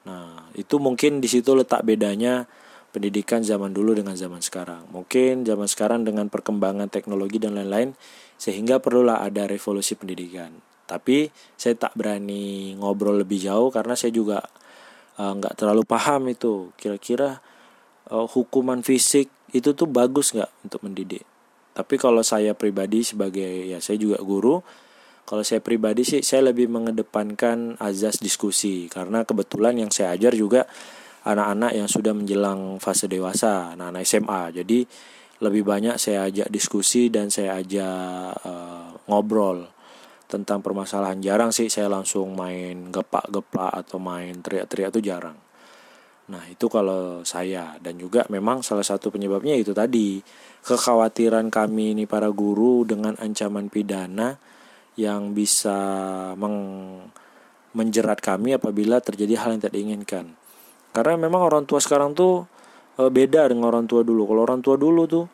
Nah, 0.05 0.53
itu 0.53 0.77
mungkin 0.77 1.25
di 1.25 1.29
situ 1.33 1.57
letak 1.57 1.81
bedanya 1.89 2.45
pendidikan 2.93 3.41
zaman 3.41 3.73
dulu 3.73 3.97
dengan 3.97 4.13
zaman 4.19 4.45
sekarang. 4.45 4.85
Mungkin 4.93 5.49
zaman 5.49 5.65
sekarang 5.65 6.05
dengan 6.05 6.29
perkembangan 6.29 6.93
teknologi 6.93 7.41
dan 7.41 7.57
lain-lain 7.57 7.97
sehingga 8.37 8.83
perlulah 8.83 9.25
ada 9.25 9.49
revolusi 9.49 9.97
pendidikan. 9.97 10.53
Tapi 10.85 11.31
saya 11.55 11.79
tak 11.79 11.95
berani 11.95 12.75
ngobrol 12.77 13.23
lebih 13.23 13.39
jauh 13.39 13.71
karena 13.71 13.95
saya 13.95 14.11
juga 14.11 14.43
uh, 15.21 15.33
nggak 15.37 15.61
terlalu 15.61 15.85
paham 15.85 16.33
itu 16.33 16.73
kira-kira 16.81 17.45
uh, 18.09 18.25
hukuman 18.25 18.81
fisik 18.81 19.29
itu 19.53 19.77
tuh 19.77 19.85
bagus 19.85 20.33
nggak 20.33 20.51
untuk 20.65 20.81
mendidik. 20.89 21.25
Tapi 21.77 21.95
kalau 22.01 22.25
saya 22.25 22.57
pribadi 22.57 23.05
sebagai 23.05 23.69
ya 23.69 23.79
saya 23.79 24.01
juga 24.01 24.19
guru, 24.25 24.65
kalau 25.29 25.45
saya 25.45 25.61
pribadi 25.61 26.03
sih 26.03 26.25
saya 26.25 26.51
lebih 26.51 26.67
mengedepankan 26.73 27.79
azas 27.79 28.19
diskusi 28.19 28.89
karena 28.89 29.23
kebetulan 29.23 29.77
yang 29.79 29.91
saya 29.93 30.17
ajar 30.17 30.35
juga 30.35 30.67
anak-anak 31.21 31.77
yang 31.77 31.89
sudah 31.89 32.17
menjelang 32.17 32.81
fase 32.81 33.05
dewasa, 33.05 33.77
anak-anak 33.77 34.03
SMA. 34.09 34.43
Jadi 34.57 34.79
lebih 35.41 35.63
banyak 35.65 35.97
saya 35.97 36.29
ajak 36.29 36.49
diskusi 36.53 37.09
dan 37.09 37.33
saya 37.33 37.61
ajak 37.61 38.45
uh, 38.45 38.93
ngobrol 39.09 39.80
tentang 40.31 40.63
permasalahan 40.63 41.19
jarang 41.19 41.51
sih 41.51 41.67
saya 41.67 41.91
langsung 41.91 42.39
main 42.39 42.95
gepak-gepak 42.95 43.75
atau 43.75 43.99
main 43.99 44.39
teriak-teriak 44.39 44.95
itu 44.95 45.11
jarang. 45.11 45.37
Nah 46.31 46.47
itu 46.47 46.71
kalau 46.71 47.27
saya 47.27 47.75
dan 47.83 47.99
juga 47.99 48.23
memang 48.31 48.63
salah 48.63 48.87
satu 48.87 49.11
penyebabnya 49.11 49.59
itu 49.59 49.75
tadi 49.75 50.23
kekhawatiran 50.63 51.51
kami 51.51 51.99
ini 51.99 52.07
para 52.07 52.31
guru 52.31 52.87
dengan 52.87 53.19
ancaman 53.19 53.67
pidana 53.67 54.39
yang 54.95 55.35
bisa 55.35 55.75
meng 56.39 56.57
menjerat 57.75 58.19
kami 58.19 58.55
apabila 58.55 58.99
terjadi 58.99 59.39
hal 59.43 59.55
yang 59.55 59.61
tidak 59.63 59.75
diinginkan. 59.75 60.25
Karena 60.91 61.15
memang 61.15 61.47
orang 61.47 61.65
tua 61.67 61.79
sekarang 61.79 62.19
tuh 62.19 62.47
e, 62.99 63.07
beda 63.07 63.47
dengan 63.47 63.71
orang 63.71 63.87
tua 63.87 64.03
dulu. 64.03 64.27
Kalau 64.27 64.43
orang 64.43 64.59
tua 64.59 64.75
dulu 64.75 65.03
tuh 65.07 65.25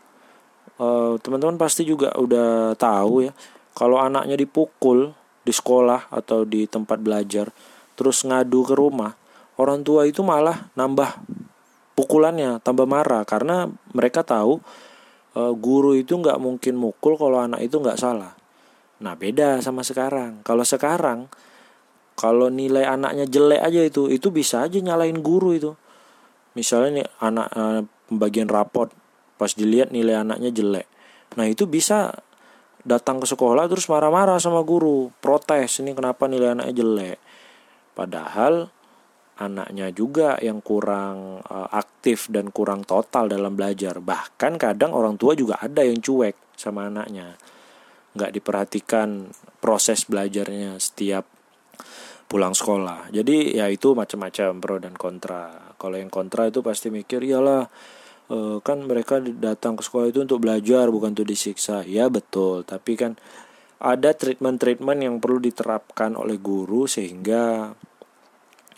e, 0.77 1.17
teman-teman 1.21 1.57
pasti 1.57 1.89
juga 1.89 2.13
udah 2.13 2.77
tahu 2.77 3.25
ya. 3.25 3.33
Kalau 3.77 4.01
anaknya 4.01 4.41
dipukul 4.41 5.13
di 5.45 5.53
sekolah 5.53 6.09
atau 6.09 6.49
di 6.49 6.65
tempat 6.65 6.97
belajar, 6.97 7.53
terus 7.93 8.25
ngadu 8.25 8.65
ke 8.65 8.73
rumah, 8.73 9.13
orang 9.61 9.85
tua 9.85 10.09
itu 10.09 10.25
malah 10.25 10.73
nambah 10.73 11.21
pukulannya, 11.93 12.65
tambah 12.65 12.89
marah 12.89 13.29
karena 13.29 13.69
mereka 13.93 14.25
tahu 14.25 14.65
e, 15.37 15.53
guru 15.61 15.93
itu 15.93 16.17
nggak 16.17 16.41
mungkin 16.41 16.81
mukul 16.81 17.21
kalau 17.21 17.37
anak 17.37 17.61
itu 17.61 17.77
nggak 17.77 18.01
salah. 18.01 18.33
Nah 19.05 19.13
beda 19.13 19.61
sama 19.61 19.85
sekarang. 19.85 20.41
Kalau 20.41 20.65
sekarang 20.65 21.29
kalau 22.17 22.49
nilai 22.49 22.89
anaknya 22.89 23.29
jelek 23.29 23.61
aja 23.61 23.81
itu 23.85 24.09
itu 24.09 24.33
bisa 24.33 24.65
aja 24.65 24.81
nyalain 24.81 25.21
guru 25.21 25.53
itu 25.53 25.77
misalnya 26.57 27.05
nih 27.05 27.07
anak 27.21 27.49
uh, 27.53 27.81
pembagian 28.09 28.49
rapot 28.49 28.89
pas 29.37 29.53
dilihat 29.53 29.93
nilai 29.93 30.17
anaknya 30.17 30.49
jelek 30.51 30.89
nah 31.37 31.45
itu 31.45 31.69
bisa 31.69 32.17
datang 32.87 33.19
ke 33.19 33.27
sekolah 33.27 33.67
terus 33.67 33.91
marah-marah 33.91 34.39
sama 34.39 34.63
guru 34.63 35.11
protes 35.19 35.83
ini 35.83 35.91
kenapa 35.93 36.31
nilai 36.31 36.55
anaknya 36.55 36.75
jelek 36.79 37.19
padahal 37.99 38.71
anaknya 39.37 39.93
juga 39.93 40.39
yang 40.39 40.63
kurang 40.63 41.43
uh, 41.45 41.69
aktif 41.75 42.31
dan 42.31 42.55
kurang 42.55 42.87
total 42.87 43.27
dalam 43.27 43.59
belajar 43.59 43.99
bahkan 43.99 44.55
kadang 44.57 44.95
orang 44.95 45.19
tua 45.19 45.35
juga 45.35 45.59
ada 45.59 45.83
yang 45.83 45.99
cuek 45.99 46.57
sama 46.57 46.87
anaknya 46.89 47.37
nggak 48.17 48.33
diperhatikan 48.33 49.29
proses 49.61 50.09
belajarnya 50.09 50.81
setiap 50.81 51.29
pulang 52.27 52.57
sekolah. 52.57 53.13
Jadi 53.15 53.55
ya 53.55 53.71
itu 53.71 53.95
macam-macam 53.95 54.59
pro 54.59 54.77
dan 54.83 54.95
kontra. 54.99 55.75
Kalau 55.79 55.97
yang 56.01 56.11
kontra 56.11 56.49
itu 56.49 56.65
pasti 56.65 56.91
mikir 56.91 57.23
iyalah 57.23 57.69
e, 58.31 58.63
kan 58.63 58.79
mereka 58.85 59.23
datang 59.23 59.79
ke 59.79 59.83
sekolah 59.83 60.11
itu 60.11 60.23
untuk 60.23 60.43
belajar 60.43 60.91
bukan 60.91 61.15
untuk 61.15 61.29
disiksa. 61.29 61.83
Ya 61.87 62.07
betul, 62.11 62.63
tapi 62.67 62.99
kan 62.99 63.19
ada 63.77 64.17
treatment-treatment 64.17 64.99
yang 65.05 65.17
perlu 65.21 65.39
diterapkan 65.43 66.17
oleh 66.17 66.41
guru 66.41 66.89
sehingga 66.89 67.75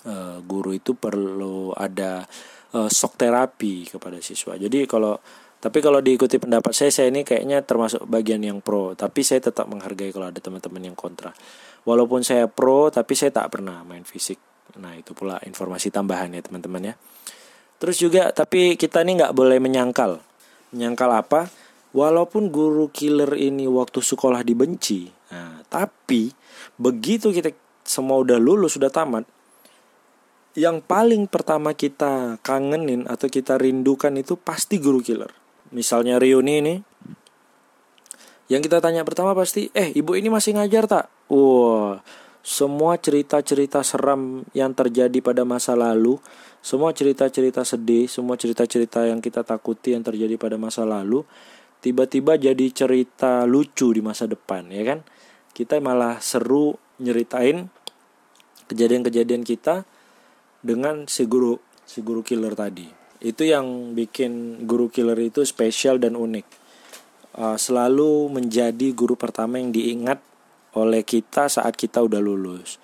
e, 0.02 0.14
guru 0.45 0.71
itu 0.75 0.97
perlu 0.97 1.73
ada 1.73 2.25
e, 2.73 2.78
shock 2.93 3.17
terapi 3.17 3.88
kepada 3.88 4.19
siswa. 4.21 4.57
Jadi 4.57 4.85
kalau 4.85 5.17
tapi 5.59 5.83
kalau 5.83 5.99
diikuti 5.99 6.38
pendapat 6.38 6.71
saya, 6.71 6.95
saya 6.95 7.11
ini 7.11 7.26
kayaknya 7.26 7.67
termasuk 7.67 8.07
bagian 8.07 8.38
yang 8.38 8.62
pro. 8.62 8.95
Tapi 8.95 9.26
saya 9.26 9.43
tetap 9.43 9.67
menghargai 9.67 10.14
kalau 10.14 10.31
ada 10.31 10.38
teman-teman 10.38 10.87
yang 10.87 10.95
kontra. 10.95 11.35
Walaupun 11.83 12.23
saya 12.23 12.47
pro, 12.47 12.95
tapi 12.95 13.19
saya 13.19 13.35
tak 13.35 13.59
pernah 13.59 13.83
main 13.83 14.07
fisik. 14.07 14.38
Nah 14.78 14.95
itu 14.95 15.19
pula 15.19 15.43
informasi 15.43 15.90
tambahan 15.90 16.31
ya 16.31 16.47
teman-teman 16.47 16.93
ya. 16.93 16.95
Terus 17.79 17.97
juga, 17.99 18.35
tapi 18.35 18.75
kita 18.75 19.07
ini 19.07 19.23
nggak 19.23 19.35
boleh 19.35 19.59
menyangkal. 19.63 20.19
Menyangkal 20.75 21.11
apa? 21.15 21.41
Walaupun 21.95 22.53
guru 22.53 22.91
killer 22.93 23.33
ini 23.39 23.65
waktu 23.65 24.05
sekolah 24.05 24.45
dibenci, 24.45 25.09
nah, 25.33 25.65
tapi 25.73 26.29
begitu 26.77 27.33
kita 27.33 27.55
semua 27.81 28.21
udah 28.21 28.37
lulus, 28.37 28.77
sudah 28.77 28.93
tamat, 28.93 29.25
yang 30.59 30.83
paling 30.83 31.31
pertama 31.31 31.71
kita 31.71 32.43
kangenin 32.43 33.07
atau 33.07 33.31
kita 33.31 33.55
rindukan 33.63 34.11
itu 34.19 34.35
pasti 34.35 34.83
guru 34.83 34.99
killer 34.99 35.31
misalnya 35.71 36.19
reuni 36.19 36.55
ini 36.59 36.75
yang 38.51 38.59
kita 38.65 38.83
tanya 38.83 39.07
pertama 39.07 39.39
pasti 39.39 39.71
eh 39.77 39.95
ibu 39.95 40.19
ini 40.19 40.27
masih 40.33 40.59
ngajar 40.59 40.91
tak 40.91 41.07
wah 41.31 42.03
semua 42.49 42.97
cerita-cerita 42.97 43.85
seram 43.85 44.40
yang 44.57 44.73
terjadi 44.73 45.21
pada 45.21 45.45
masa 45.45 45.76
lalu 45.76 46.17
semua 46.64 46.97
cerita-cerita 46.97 47.61
sedih 47.61 48.09
semua 48.09 48.40
cerita-cerita 48.40 49.05
yang 49.05 49.21
kita 49.21 49.45
takuti 49.45 49.93
yang 49.93 50.00
terjadi 50.00 50.40
pada 50.40 50.57
masa 50.57 50.88
lalu 50.88 51.28
tiba-tiba 51.85 52.40
jadi 52.40 52.67
cerita 52.73 53.45
lucu 53.45 53.93
di 53.93 54.00
masa 54.00 54.25
depan 54.25 54.64
ya 54.73 54.83
kan? 54.95 55.05
Kita 55.55 55.76
malah 55.83 56.23
seru 56.23 56.75
nyeritain 57.02 57.67
kejadian-kejadian 58.71 59.43
kita 59.43 59.85
dengan 60.62 61.07
si 61.07 61.26
guru 61.26 61.59
si 61.85 62.00
guru 62.00 62.23
killer 62.23 62.55
tadi. 62.57 62.87
Itu 63.19 63.43
yang 63.43 63.93
bikin 63.93 64.64
guru 64.64 64.88
killer 64.88 65.19
itu 65.19 65.43
spesial 65.43 65.99
dan 65.99 66.14
unik. 66.14 66.47
Uh, 67.38 67.59
selalu 67.59 68.31
menjadi 68.35 68.95
guru 68.95 69.14
pertama 69.14 69.62
yang 69.62 69.71
diingat 69.71 70.19
oleh 70.77 71.07
kita 71.07 71.49
saat 71.49 71.79
kita 71.79 72.05
udah 72.05 72.21
lulus. 72.21 72.77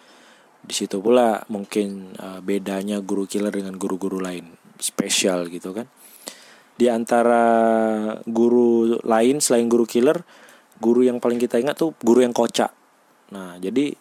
Di 0.64 0.72
situ 0.72 1.04
pula 1.04 1.44
mungkin 1.52 2.16
uh, 2.16 2.40
bedanya 2.40 3.04
guru 3.04 3.28
killer 3.28 3.52
dengan 3.52 3.76
guru-guru 3.76 4.16
lain 4.16 4.56
spesial 4.80 5.52
gitu 5.52 5.76
kan. 5.76 5.84
Di 6.74 6.88
antara 6.88 7.44
guru 8.24 8.96
lain 9.04 9.44
selain 9.44 9.68
guru 9.68 9.84
killer 9.84 10.24
guru 10.80 11.06
yang 11.06 11.22
paling 11.22 11.38
kita 11.38 11.60
ingat 11.60 11.76
tuh 11.76 11.92
guru 12.00 12.24
yang 12.24 12.32
kocak. 12.32 12.72
Nah 13.36 13.60
jadi 13.60 13.92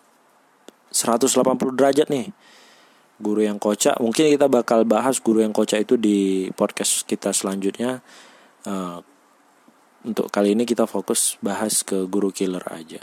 180 0.94 1.76
derajat 1.76 2.08
nih 2.08 2.32
guru 3.20 3.44
yang 3.44 3.60
kocak. 3.60 4.00
Mungkin 4.00 4.32
kita 4.32 4.48
bakal 4.48 4.88
bahas 4.88 5.20
guru 5.20 5.44
yang 5.44 5.52
kocak 5.52 5.84
itu 5.84 6.00
di 6.00 6.48
podcast 6.56 7.04
kita 7.04 7.36
selanjutnya. 7.36 8.00
Uh, 8.64 9.04
untuk 10.04 10.32
kali 10.32 10.56
ini 10.56 10.64
kita 10.68 10.84
fokus 10.84 11.40
bahas 11.40 11.84
ke 11.84 12.08
guru 12.08 12.32
killer 12.32 12.64
aja 12.72 13.00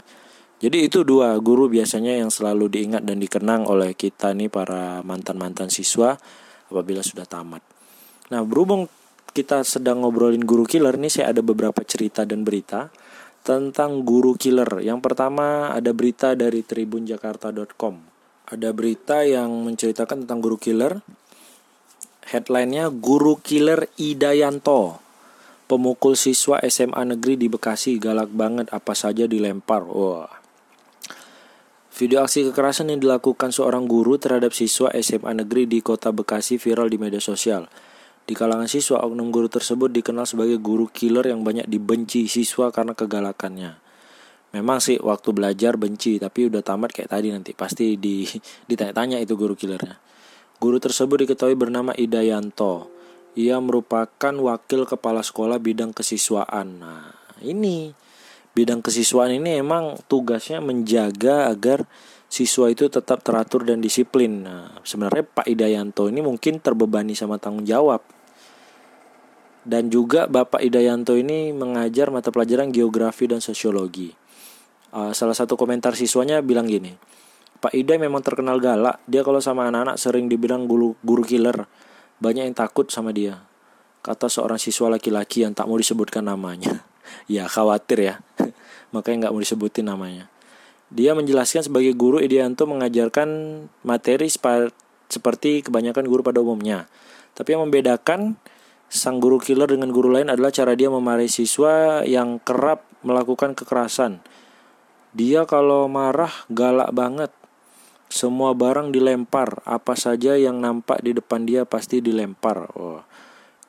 jadi 0.61 0.77
itu 0.85 1.01
dua 1.01 1.33
guru 1.41 1.65
biasanya 1.73 2.21
yang 2.21 2.29
selalu 2.29 2.69
diingat 2.69 3.01
dan 3.01 3.17
dikenang 3.17 3.65
oleh 3.65 3.97
kita 3.97 4.29
nih 4.37 4.45
para 4.45 5.01
mantan-mantan 5.01 5.73
siswa 5.73 6.13
apabila 6.69 7.01
sudah 7.01 7.25
tamat. 7.25 7.65
Nah, 8.29 8.45
berhubung 8.45 8.85
kita 9.33 9.65
sedang 9.65 10.05
ngobrolin 10.05 10.45
guru 10.45 10.69
killer 10.69 11.01
nih 11.01 11.09
saya 11.09 11.33
ada 11.33 11.41
beberapa 11.41 11.81
cerita 11.81 12.29
dan 12.29 12.45
berita 12.45 12.93
tentang 13.41 14.05
guru 14.05 14.37
killer. 14.37 14.85
Yang 14.85 15.01
pertama 15.01 15.73
ada 15.73 15.89
berita 15.97 16.37
dari 16.37 16.61
tribunjakarta.com. 16.61 17.95
Ada 18.51 18.69
berita 18.69 19.25
yang 19.25 19.65
menceritakan 19.65 20.29
tentang 20.29 20.45
guru 20.45 20.61
killer. 20.61 21.01
Headline-nya 22.21 22.93
Guru 22.93 23.41
Killer 23.41 23.89
Idayanto. 23.97 25.01
Pemukul 25.65 26.13
siswa 26.19 26.61
SMA 26.63 27.15
negeri 27.15 27.35
di 27.39 27.47
Bekasi 27.49 27.97
galak 27.97 28.29
banget 28.29 28.69
apa 28.71 28.93
saja 28.93 29.25
dilempar. 29.25 29.83
Wah. 29.87 30.40
Video 32.01 32.25
aksi 32.25 32.49
kekerasan 32.49 32.89
yang 32.89 32.97
dilakukan 32.97 33.53
seorang 33.53 33.85
guru 33.85 34.17
terhadap 34.17 34.57
siswa 34.57 34.89
SMA 35.05 35.37
negeri 35.37 35.69
di 35.69 35.85
kota 35.85 36.09
Bekasi 36.09 36.57
viral 36.57 36.89
di 36.89 36.97
media 36.97 37.21
sosial. 37.21 37.69
Di 38.25 38.33
kalangan 38.33 38.65
siswa, 38.65 39.05
oknum 39.05 39.29
guru 39.29 39.45
tersebut 39.45 39.93
dikenal 39.93 40.25
sebagai 40.25 40.57
guru 40.57 40.89
killer 40.89 41.29
yang 41.29 41.45
banyak 41.45 41.69
dibenci 41.69 42.25
siswa 42.25 42.73
karena 42.73 42.97
kegalakannya. 42.97 43.77
Memang 44.49 44.81
sih 44.81 44.97
waktu 44.97 45.29
belajar 45.29 45.77
benci, 45.77 46.17
tapi 46.17 46.49
udah 46.49 46.65
tamat 46.65 46.89
kayak 46.89 47.13
tadi 47.13 47.29
nanti 47.29 47.53
pasti 47.53 47.93
di 48.01 48.25
ditanya-tanya 48.73 49.21
itu 49.21 49.37
guru 49.37 49.53
killernya. 49.53 50.01
Guru 50.57 50.81
tersebut 50.81 51.29
diketahui 51.29 51.53
bernama 51.53 51.93
Idayanto. 51.93 52.89
Ia 53.37 53.61
merupakan 53.61 54.33
wakil 54.41 54.89
kepala 54.89 55.21
sekolah 55.21 55.61
bidang 55.61 55.93
kesiswaan. 55.93 56.81
Nah, 56.81 57.13
ini 57.45 57.93
bidang 58.61 58.85
kesiswaan 58.85 59.33
ini 59.33 59.57
emang 59.57 59.97
tugasnya 60.05 60.61
menjaga 60.61 61.49
agar 61.49 61.89
siswa 62.29 62.69
itu 62.69 62.85
tetap 62.93 63.25
teratur 63.25 63.65
dan 63.65 63.81
disiplin. 63.81 64.45
Nah, 64.45 64.77
sebenarnya 64.85 65.25
Pak 65.25 65.49
Idayanto 65.49 66.05
ini 66.05 66.21
mungkin 66.21 66.61
terbebani 66.61 67.17
sama 67.17 67.41
tanggung 67.41 67.65
jawab. 67.65 68.05
Dan 69.65 69.89
juga 69.89 70.29
Bapak 70.29 70.61
Idayanto 70.61 71.17
ini 71.17 71.49
mengajar 71.57 72.13
mata 72.13 72.29
pelajaran 72.29 72.69
geografi 72.69 73.25
dan 73.25 73.41
sosiologi. 73.41 74.13
Uh, 74.93 75.09
salah 75.17 75.33
satu 75.33 75.57
komentar 75.57 75.97
siswanya 75.97 76.45
bilang 76.45 76.69
gini, 76.69 76.93
Pak 77.57 77.73
Ida 77.73 77.97
memang 77.97 78.21
terkenal 78.21 78.61
galak. 78.61 79.01
Dia 79.09 79.25
kalau 79.25 79.41
sama 79.41 79.69
anak-anak 79.73 79.97
sering 79.97 80.29
dibilang 80.29 80.69
guru, 80.69 80.93
guru 81.01 81.25
killer. 81.25 81.65
Banyak 82.21 82.45
yang 82.45 82.57
takut 82.57 82.93
sama 82.93 83.09
dia. 83.09 83.41
Kata 84.05 84.29
seorang 84.29 84.61
siswa 84.61 84.89
laki-laki 84.93 85.45
yang 85.45 85.53
tak 85.53 85.69
mau 85.69 85.77
disebutkan 85.77 86.25
namanya 86.25 86.85
ya 87.35 87.45
khawatir 87.45 87.99
ya 88.01 88.15
makanya 88.95 89.27
nggak 89.27 89.33
mau 89.33 89.41
disebutin 89.43 89.87
namanya. 89.87 90.31
Dia 90.91 91.15
menjelaskan 91.15 91.71
sebagai 91.71 91.95
guru 91.95 92.19
Ideanto 92.19 92.67
mengajarkan 92.67 93.29
materi 93.87 94.27
seperti 95.07 95.63
kebanyakan 95.63 96.03
guru 96.03 96.19
pada 96.19 96.43
umumnya. 96.43 96.91
Tapi 97.31 97.55
yang 97.55 97.63
membedakan 97.63 98.35
sang 98.91 99.23
guru 99.23 99.39
killer 99.39 99.71
dengan 99.71 99.95
guru 99.95 100.11
lain 100.11 100.27
adalah 100.27 100.51
cara 100.51 100.75
dia 100.75 100.91
memarahi 100.91 101.31
siswa 101.31 102.03
yang 102.03 102.43
kerap 102.43 102.83
melakukan 103.07 103.55
kekerasan. 103.55 104.19
Dia 105.15 105.47
kalau 105.47 105.87
marah 105.87 106.31
galak 106.51 106.91
banget. 106.91 107.31
Semua 108.11 108.51
barang 108.51 108.91
dilempar. 108.91 109.63
Apa 109.63 109.95
saja 109.95 110.35
yang 110.35 110.59
nampak 110.59 110.99
di 110.99 111.15
depan 111.15 111.47
dia 111.47 111.63
pasti 111.63 112.03
dilempar. 112.03 112.67
Oh. 112.75 112.99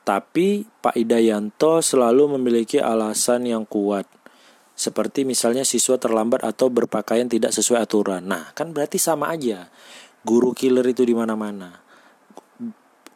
Tapi 0.03 0.67
Pak 0.83 0.99
Idayanto 0.99 1.79
selalu 1.79 2.35
memiliki 2.35 2.83
alasan 2.83 3.47
yang 3.47 3.63
kuat. 3.63 4.03
Seperti 4.83 5.23
misalnya 5.23 5.63
siswa 5.63 5.95
terlambat 5.95 6.43
atau 6.43 6.67
berpakaian 6.67 7.31
tidak 7.31 7.55
sesuai 7.55 7.87
aturan. 7.87 8.27
Nah, 8.27 8.51
kan 8.51 8.75
berarti 8.75 8.99
sama 8.99 9.31
aja. 9.31 9.71
Guru 10.27 10.51
killer 10.51 10.83
itu 10.83 11.07
di 11.07 11.15
mana-mana. 11.15 11.79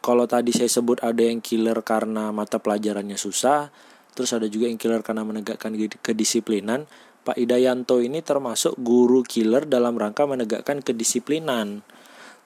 Kalau 0.00 0.24
tadi 0.24 0.48
saya 0.56 0.72
sebut 0.72 1.04
ada 1.04 1.20
yang 1.20 1.44
killer 1.44 1.76
karena 1.84 2.32
mata 2.32 2.56
pelajarannya 2.56 3.20
susah, 3.20 3.68
terus 4.16 4.32
ada 4.32 4.48
juga 4.48 4.72
yang 4.72 4.80
killer 4.80 5.04
karena 5.04 5.28
menegakkan 5.28 5.76
kedisiplinan. 6.00 6.88
Pak 7.28 7.36
Idayanto 7.36 8.00
ini 8.00 8.24
termasuk 8.24 8.80
guru 8.80 9.20
killer 9.20 9.68
dalam 9.68 10.00
rangka 10.00 10.24
menegakkan 10.24 10.80
kedisiplinan. 10.80 11.84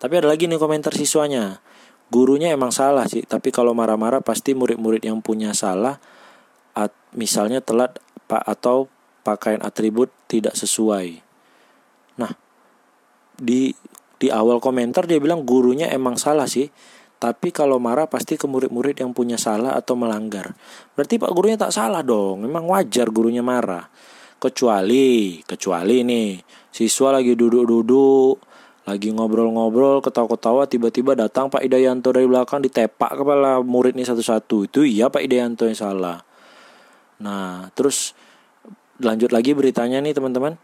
Tapi 0.02 0.18
ada 0.18 0.26
lagi 0.26 0.50
nih 0.50 0.58
komentar 0.58 0.90
siswanya 0.90 1.62
gurunya 2.12 2.52
emang 2.52 2.68
salah 2.68 3.08
sih 3.08 3.24
tapi 3.24 3.48
kalau 3.48 3.72
marah-marah 3.72 4.20
pasti 4.20 4.52
murid-murid 4.52 5.00
yang 5.00 5.24
punya 5.24 5.56
salah 5.56 5.96
misalnya 7.16 7.60
telat 7.60 8.00
pak 8.28 8.44
atau 8.44 8.88
pakaian 9.22 9.62
atribut 9.62 10.10
tidak 10.26 10.54
sesuai. 10.58 11.22
Nah 12.18 12.32
di 13.38 13.72
di 14.22 14.28
awal 14.30 14.62
komentar 14.62 15.06
dia 15.10 15.18
bilang 15.18 15.42
gurunya 15.42 15.90
emang 15.90 16.14
salah 16.14 16.46
sih 16.46 16.70
tapi 17.22 17.54
kalau 17.54 17.78
marah 17.78 18.10
pasti 18.10 18.34
ke 18.34 18.50
murid-murid 18.50 18.98
yang 18.98 19.14
punya 19.14 19.38
salah 19.38 19.78
atau 19.78 19.94
melanggar. 19.94 20.58
Berarti 20.98 21.22
pak 21.22 21.30
gurunya 21.30 21.54
tak 21.54 21.70
salah 21.70 22.02
dong 22.02 22.42
memang 22.42 22.66
wajar 22.66 23.10
gurunya 23.14 23.46
marah. 23.46 23.86
Kecuali 24.42 25.38
kecuali 25.46 26.02
nih 26.02 26.42
siswa 26.74 27.14
lagi 27.14 27.38
duduk-duduk 27.38 28.52
lagi 28.82 29.14
ngobrol-ngobrol 29.14 30.02
ketawa-ketawa 30.02 30.66
tiba-tiba 30.66 31.14
datang 31.14 31.46
Pak 31.46 31.62
Idayanto 31.62 32.10
dari 32.10 32.26
belakang 32.26 32.66
ditepak 32.66 33.14
kepala 33.22 33.62
murid 33.62 33.94
ini 33.94 34.02
satu-satu. 34.02 34.66
Itu 34.66 34.82
iya 34.82 35.06
Pak 35.06 35.22
Idayanto 35.22 35.70
yang 35.70 35.78
salah. 35.78 36.18
Nah 37.22 37.70
terus 37.78 38.18
lanjut 39.04 39.30
lagi 39.34 39.52
beritanya 39.52 40.00
nih 40.00 40.14
teman-teman. 40.14 40.58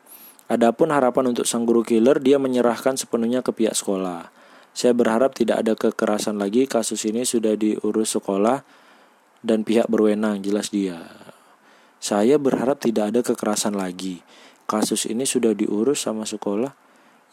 Adapun 0.48 0.88
harapan 0.88 1.36
untuk 1.36 1.44
sang 1.44 1.68
guru 1.68 1.84
killer 1.84 2.16
dia 2.24 2.40
menyerahkan 2.40 2.96
sepenuhnya 2.96 3.44
ke 3.44 3.52
pihak 3.52 3.76
sekolah. 3.76 4.32
Saya 4.72 4.96
berharap 4.96 5.36
tidak 5.36 5.60
ada 5.60 5.76
kekerasan 5.76 6.40
lagi 6.40 6.64
kasus 6.64 7.04
ini 7.04 7.28
sudah 7.28 7.52
diurus 7.52 8.16
sekolah 8.16 8.64
dan 9.44 9.60
pihak 9.60 9.92
berwenang 9.92 10.40
jelas 10.40 10.72
dia. 10.72 11.04
Saya 12.00 12.40
berharap 12.40 12.80
tidak 12.80 13.12
ada 13.12 13.20
kekerasan 13.20 13.76
lagi. 13.76 14.24
Kasus 14.64 15.04
ini 15.04 15.28
sudah 15.28 15.52
diurus 15.52 16.08
sama 16.08 16.24
sekolah. 16.24 16.72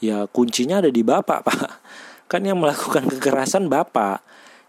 Ya 0.03 0.27
kuncinya 0.27 0.83
ada 0.83 0.91
di 0.91 0.99
bapak 0.99 1.39
pak. 1.47 1.59
Kan 2.31 2.43
yang 2.43 2.59
melakukan 2.59 3.07
kekerasan 3.15 3.71
bapak. 3.71 4.19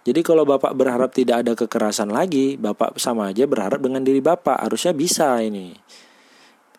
Jadi 0.07 0.23
kalau 0.23 0.47
bapak 0.47 0.71
berharap 0.79 1.11
tidak 1.11 1.43
ada 1.43 1.59
kekerasan 1.59 2.15
lagi 2.15 2.55
bapak 2.55 2.95
sama 3.03 3.35
aja 3.35 3.43
berharap 3.43 3.83
dengan 3.83 4.07
diri 4.07 4.23
bapak. 4.23 4.63
Harusnya 4.63 4.95
bisa 4.95 5.35
ini 5.43 5.75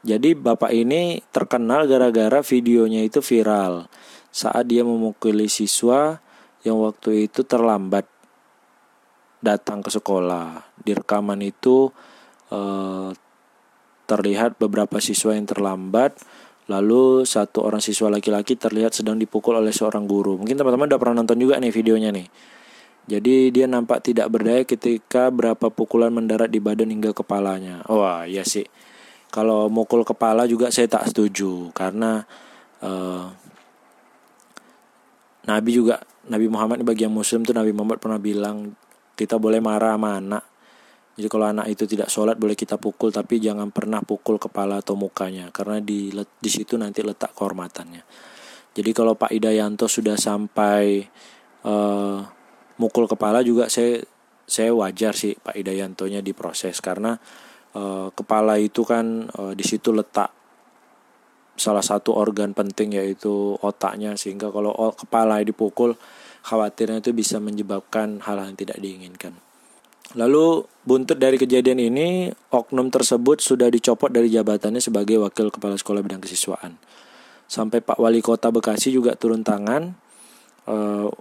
jadi 0.07 0.31
bapak 0.31 0.71
ini 0.71 1.19
terkenal 1.35 1.83
gara-gara 1.83 2.39
videonya 2.39 3.03
itu 3.03 3.19
viral 3.19 3.91
saat 4.31 4.71
dia 4.71 4.87
memukuli 4.87 5.51
siswa 5.51 6.23
yang 6.63 6.79
waktu 6.79 7.27
itu 7.27 7.43
terlambat 7.43 8.07
datang 9.43 9.83
ke 9.83 9.91
sekolah 9.91 10.63
di 10.79 10.95
rekaman 10.95 11.43
itu 11.43 11.91
eh, 12.55 13.11
terlihat 14.07 14.55
beberapa 14.55 15.03
siswa 15.03 15.35
yang 15.35 15.43
terlambat 15.43 16.15
Lalu 16.67 17.23
satu 17.23 17.63
orang 17.63 17.79
siswa 17.79 18.11
laki-laki 18.11 18.59
terlihat 18.59 18.91
sedang 18.91 19.15
dipukul 19.15 19.55
oleh 19.55 19.71
seorang 19.71 20.03
guru. 20.03 20.35
Mungkin 20.35 20.59
teman-teman 20.59 20.91
udah 20.91 20.99
pernah 20.99 21.15
nonton 21.23 21.39
juga 21.39 21.55
nih 21.63 21.71
videonya 21.71 22.11
nih. 22.11 22.27
Jadi 23.07 23.55
dia 23.55 23.71
nampak 23.71 24.03
tidak 24.03 24.27
berdaya 24.27 24.67
ketika 24.67 25.31
berapa 25.31 25.71
pukulan 25.71 26.11
mendarat 26.11 26.51
di 26.51 26.59
badan 26.59 26.91
hingga 26.91 27.15
kepalanya. 27.15 27.87
Wah, 27.87 28.27
iya 28.27 28.43
sih. 28.43 28.67
Kalau 29.27 29.67
mukul 29.67 30.07
kepala 30.07 30.47
juga 30.47 30.71
saya 30.71 30.87
tak 30.87 31.11
setuju 31.11 31.69
karena 31.75 32.23
uh, 32.81 33.27
Nabi 35.47 35.69
juga 35.71 35.99
Nabi 36.27 36.47
Muhammad 36.47 36.83
bagi 36.83 37.03
yang 37.07 37.15
muslim 37.15 37.43
tuh 37.43 37.55
Nabi 37.55 37.75
Muhammad 37.75 37.99
pernah 37.99 38.19
bilang 38.19 38.75
kita 39.19 39.35
boleh 39.35 39.59
marah 39.59 39.95
sama 39.95 40.19
anak 40.19 40.43
jadi 41.17 41.27
kalau 41.33 41.49
anak 41.49 41.73
itu 41.73 41.89
tidak 41.89 42.13
sholat 42.13 42.37
boleh 42.37 42.53
kita 42.53 42.77
pukul 42.77 43.09
tapi 43.09 43.41
jangan 43.41 43.73
pernah 43.73 44.05
pukul 44.05 44.37
kepala 44.37 44.85
atau 44.85 44.93
mukanya 44.93 45.49
karena 45.49 45.81
di 45.81 46.13
di 46.13 46.49
situ 46.53 46.77
nanti 46.77 47.01
letak 47.01 47.33
kehormatannya. 47.33 48.05
Jadi 48.77 48.91
kalau 48.93 49.17
Pak 49.17 49.33
Idayanto 49.33 49.89
sudah 49.89 50.13
sampai 50.13 51.01
uh, 51.65 52.21
mukul 52.77 53.09
kepala 53.09 53.41
juga 53.41 53.65
saya 53.65 53.97
saya 54.45 54.69
wajar 54.77 55.17
sih 55.17 55.33
Pak 55.33 55.57
Idayantonya 55.57 56.21
diproses 56.21 56.77
karena 56.85 57.17
uh, 57.77 58.09
kepala 58.17 58.57
itu 58.57 58.81
kan 58.81 59.29
uh, 59.37 59.53
di 59.53 59.61
situ 59.61 59.93
letak 59.93 60.33
salah 61.57 61.81
satu 61.81 62.13
organ 62.13 62.53
penting 62.53 62.97
yaitu 62.97 63.57
otaknya 63.61 64.13
sehingga 64.13 64.53
kalau 64.53 64.73
kepala 64.93 65.41
dipukul 65.41 65.97
khawatirnya 66.45 67.01
itu 67.01 67.11
bisa 67.11 67.41
menyebabkan 67.41 68.21
hal 68.23 68.39
yang 68.39 68.55
tidak 68.55 68.77
diinginkan. 68.77 69.35
Lalu 70.15 70.63
buntut 70.87 71.19
dari 71.19 71.35
kejadian 71.35 71.83
ini, 71.83 72.31
oknum 72.31 72.87
tersebut 72.87 73.43
sudah 73.43 73.67
dicopot 73.67 74.07
dari 74.07 74.31
jabatannya 74.31 74.79
sebagai 74.79 75.19
wakil 75.19 75.51
kepala 75.51 75.75
sekolah 75.75 75.99
bidang 75.99 76.23
kesiswaan. 76.23 76.79
Sampai 77.43 77.83
Pak 77.83 77.99
Wali 77.99 78.23
Kota 78.23 78.47
Bekasi 78.47 78.95
juga 78.95 79.19
turun 79.19 79.43
tangan 79.43 79.91
uh, 80.71 81.11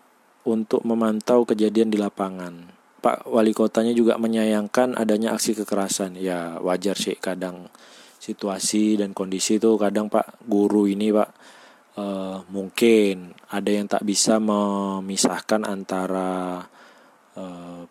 untuk 0.46 0.86
memantau 0.86 1.42
kejadian 1.42 1.90
di 1.90 1.98
lapangan. 1.98 2.75
Pak 3.00 3.28
Wali 3.28 3.52
Kotanya 3.52 3.92
juga 3.92 4.16
menyayangkan 4.16 4.96
adanya 4.96 5.36
aksi 5.36 5.54
kekerasan. 5.58 6.18
Ya 6.18 6.58
wajar 6.60 6.96
sih 6.98 7.14
kadang 7.16 7.70
situasi 8.18 8.98
dan 8.98 9.14
kondisi 9.14 9.62
itu 9.62 9.78
kadang 9.78 10.10
Pak 10.10 10.42
guru 10.48 10.90
ini 10.90 11.14
Pak 11.14 11.30
uh, 12.00 12.42
mungkin 12.50 13.36
ada 13.50 13.70
yang 13.70 13.86
tak 13.86 14.02
bisa 14.02 14.42
memisahkan 14.42 15.62
antara 15.62 16.64
uh, 17.38 17.82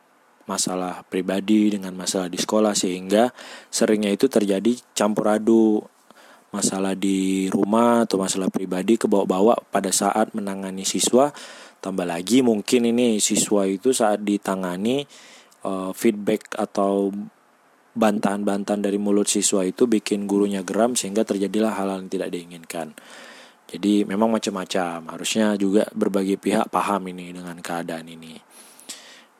masalah 0.46 1.02
pribadi 1.10 1.74
dengan 1.74 1.98
masalah 1.98 2.30
di 2.30 2.38
sekolah 2.38 2.78
sehingga 2.78 3.34
seringnya 3.74 4.14
itu 4.14 4.30
terjadi 4.30 4.78
campur 4.94 5.26
aduk 5.34 5.90
masalah 6.54 6.96
di 6.96 7.52
rumah 7.52 8.08
atau 8.08 8.16
masalah 8.16 8.48
pribadi 8.48 8.96
ke 8.96 9.12
bawa-bawa 9.12 9.60
pada 9.74 9.92
saat 9.92 10.32
menangani 10.32 10.88
siswa 10.88 11.36
tambah 11.86 12.10
lagi 12.10 12.42
mungkin 12.42 12.90
ini 12.90 13.22
siswa 13.22 13.70
itu 13.70 13.94
saat 13.94 14.26
ditangani 14.26 15.06
uh, 15.62 15.94
feedback 15.94 16.58
atau 16.58 17.14
bantahan-bantahan 17.94 18.82
dari 18.82 18.98
mulut 18.98 19.30
siswa 19.30 19.62
itu 19.62 19.86
bikin 19.86 20.26
gurunya 20.26 20.66
geram 20.66 20.98
sehingga 20.98 21.22
terjadilah 21.22 21.78
hal-hal 21.78 22.02
yang 22.02 22.10
tidak 22.10 22.34
diinginkan. 22.34 22.98
Jadi 23.70 24.06
memang 24.06 24.34
macam-macam, 24.34 25.14
harusnya 25.14 25.54
juga 25.58 25.86
berbagai 25.94 26.42
pihak 26.42 26.74
paham 26.74 27.06
ini 27.14 27.34
dengan 27.34 27.58
keadaan 27.62 28.10
ini. 28.10 28.38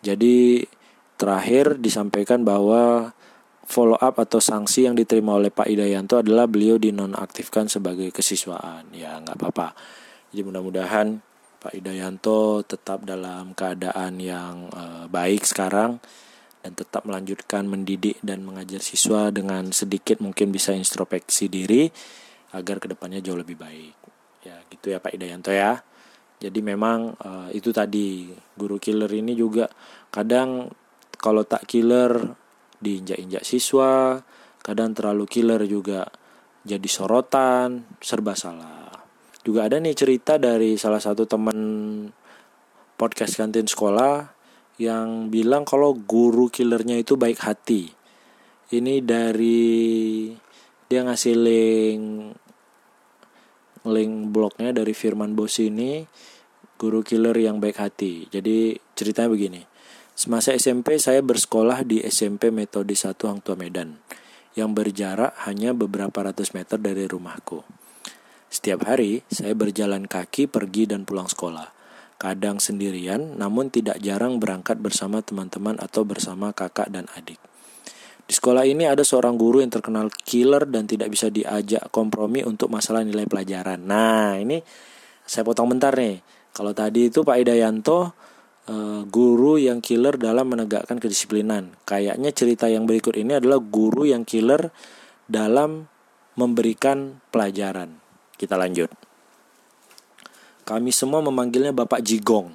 Jadi 0.06 0.62
terakhir 1.18 1.82
disampaikan 1.82 2.46
bahwa 2.46 3.14
follow 3.66 3.98
up 3.98 4.22
atau 4.22 4.38
sanksi 4.38 4.86
yang 4.86 4.94
diterima 4.94 5.34
oleh 5.34 5.50
Pak 5.50 5.66
Idayanto 5.66 6.22
adalah 6.22 6.46
beliau 6.46 6.78
dinonaktifkan 6.78 7.70
sebagai 7.70 8.14
kesiswaan. 8.14 8.94
Ya 8.94 9.18
nggak 9.20 9.36
apa-apa. 9.36 9.78
Jadi 10.32 10.42
mudah-mudahan 10.42 11.35
Pak 11.66 11.74
Idayanto 11.74 12.62
tetap 12.62 13.02
dalam 13.10 13.58
keadaan 13.58 14.22
yang 14.22 14.70
uh, 14.70 15.10
baik 15.10 15.50
sekarang 15.50 15.98
dan 16.62 16.78
tetap 16.78 17.10
melanjutkan 17.10 17.66
mendidik 17.66 18.22
dan 18.22 18.46
mengajar 18.46 18.86
siswa 18.86 19.34
dengan 19.34 19.74
sedikit 19.74 20.22
mungkin 20.22 20.54
bisa 20.54 20.78
introspeksi 20.78 21.50
diri 21.50 21.90
agar 22.54 22.78
ke 22.78 22.86
depannya 22.86 23.18
jauh 23.18 23.42
lebih 23.42 23.58
baik. 23.58 23.98
Ya 24.46 24.62
gitu 24.70 24.94
ya 24.94 25.02
Pak 25.02 25.18
Idayanto 25.18 25.50
ya. 25.50 25.82
Jadi 26.38 26.62
memang 26.62 27.18
uh, 27.18 27.50
itu 27.50 27.74
tadi 27.74 28.30
guru 28.54 28.78
killer 28.78 29.10
ini 29.10 29.34
juga 29.34 29.66
kadang 30.14 30.70
kalau 31.18 31.42
tak 31.50 31.66
killer 31.66 32.14
diinjak-injak 32.78 33.42
siswa 33.42 34.22
kadang 34.62 34.94
terlalu 34.94 35.26
killer 35.26 35.66
juga 35.66 36.06
jadi 36.62 36.86
sorotan 36.86 37.98
serba 38.02 38.38
salah 38.38 38.75
juga 39.46 39.70
ada 39.70 39.78
nih 39.78 39.94
cerita 39.94 40.42
dari 40.42 40.76
salah 40.76 40.98
satu 40.98 41.30
teman 41.30 41.58
podcast 42.98 43.38
kantin 43.38 43.70
sekolah 43.70 44.34
yang 44.82 45.30
bilang 45.30 45.64
kalau 45.64 45.94
guru 45.94 46.50
killernya 46.50 47.00
itu 47.00 47.16
baik 47.16 47.40
hati 47.46 47.94
ini 48.74 49.06
dari 49.06 50.34
dia 50.90 51.06
ngasih 51.06 51.36
link 51.38 52.04
link 53.86 54.14
blognya 54.34 54.74
dari 54.74 54.98
Firman 54.98 55.38
Bos 55.38 55.62
ini 55.62 56.02
guru 56.76 57.06
killer 57.06 57.36
yang 57.38 57.62
baik 57.62 57.78
hati. 57.80 58.28
Jadi 58.28 58.76
ceritanya 58.98 59.32
begini. 59.32 59.62
Semasa 60.16 60.56
SMP 60.56 60.96
saya 60.96 61.20
bersekolah 61.20 61.84
di 61.84 62.00
SMP 62.04 62.48
Metode 62.48 62.96
1 62.96 63.20
Hang 63.28 63.44
Tua 63.44 63.60
Medan 63.60 64.00
yang 64.56 64.72
berjarak 64.72 65.36
hanya 65.44 65.76
beberapa 65.76 66.24
ratus 66.24 66.56
meter 66.56 66.80
dari 66.80 67.04
rumahku. 67.04 67.85
Setiap 68.50 68.86
hari 68.86 69.26
saya 69.28 69.58
berjalan 69.58 70.06
kaki 70.06 70.48
pergi 70.48 70.86
dan 70.86 71.04
pulang 71.04 71.28
sekolah. 71.28 71.74
Kadang 72.16 72.64
sendirian, 72.64 73.36
namun 73.36 73.68
tidak 73.68 74.00
jarang 74.00 74.40
berangkat 74.40 74.80
bersama 74.80 75.20
teman-teman 75.20 75.76
atau 75.82 76.08
bersama 76.08 76.56
kakak 76.56 76.88
dan 76.88 77.12
adik. 77.12 77.38
Di 78.26 78.34
sekolah 78.34 78.66
ini 78.66 78.90
ada 78.90 79.06
seorang 79.06 79.38
guru 79.38 79.62
yang 79.62 79.70
terkenal 79.70 80.10
killer 80.10 80.66
dan 80.66 80.90
tidak 80.90 81.14
bisa 81.14 81.30
diajak 81.30 81.94
kompromi 81.94 82.42
untuk 82.42 82.74
masalah 82.74 83.06
nilai 83.06 83.30
pelajaran. 83.30 83.86
Nah, 83.86 84.42
ini 84.42 84.58
saya 85.22 85.46
potong 85.46 85.70
bentar 85.70 85.94
nih. 85.94 86.26
Kalau 86.50 86.74
tadi 86.74 87.12
itu 87.12 87.22
Pak 87.22 87.38
Idayanto 87.38 88.16
eh, 88.66 89.02
guru 89.06 89.62
yang 89.62 89.78
killer 89.78 90.18
dalam 90.18 90.50
menegakkan 90.50 90.98
kedisiplinan. 90.98 91.78
Kayaknya 91.86 92.32
cerita 92.34 92.66
yang 92.66 92.90
berikut 92.90 93.14
ini 93.14 93.38
adalah 93.38 93.62
guru 93.62 94.10
yang 94.10 94.26
killer 94.26 94.74
dalam 95.30 95.86
memberikan 96.34 97.22
pelajaran. 97.30 98.05
Kita 98.36 98.60
lanjut. 98.60 98.92
Kami 100.66 100.90
semua 100.90 101.22
memanggilnya 101.22 101.72
Bapak 101.72 102.02
Jigong. 102.02 102.52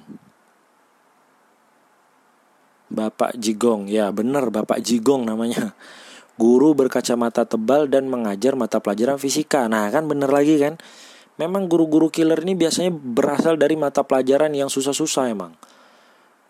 Bapak 2.91 3.39
Jigong, 3.39 3.87
ya 3.87 4.11
benar 4.11 4.51
Bapak 4.51 4.83
Jigong 4.83 5.23
namanya. 5.23 5.71
Guru 6.35 6.75
berkacamata 6.75 7.47
tebal 7.47 7.87
dan 7.87 8.11
mengajar 8.11 8.59
mata 8.59 8.83
pelajaran 8.83 9.15
fisika. 9.15 9.71
Nah 9.71 9.87
kan 9.89 10.11
bener 10.11 10.27
lagi 10.27 10.59
kan. 10.59 10.75
Memang 11.39 11.71
guru-guru 11.71 12.11
killer 12.11 12.37
ini 12.43 12.53
biasanya 12.53 12.91
berasal 12.91 13.55
dari 13.55 13.79
mata 13.79 14.03
pelajaran 14.03 14.51
yang 14.51 14.67
susah-susah 14.67 15.31
emang. 15.31 15.55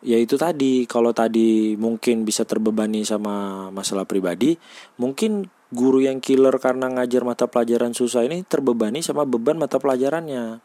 Ya 0.02 0.18
itu 0.18 0.34
tadi, 0.34 0.90
kalau 0.90 1.14
tadi 1.14 1.78
mungkin 1.78 2.26
bisa 2.26 2.42
terbebani 2.42 3.06
sama 3.06 3.70
masalah 3.70 4.10
pribadi, 4.10 4.58
mungkin 4.98 5.46
guru 5.72 6.04
yang 6.04 6.20
killer 6.20 6.54
karena 6.60 6.92
ngajar 6.92 7.24
mata 7.24 7.48
pelajaran 7.48 7.96
susah 7.96 8.28
ini 8.28 8.44
terbebani 8.44 9.00
sama 9.00 9.24
beban 9.24 9.56
mata 9.56 9.80
pelajarannya. 9.80 10.60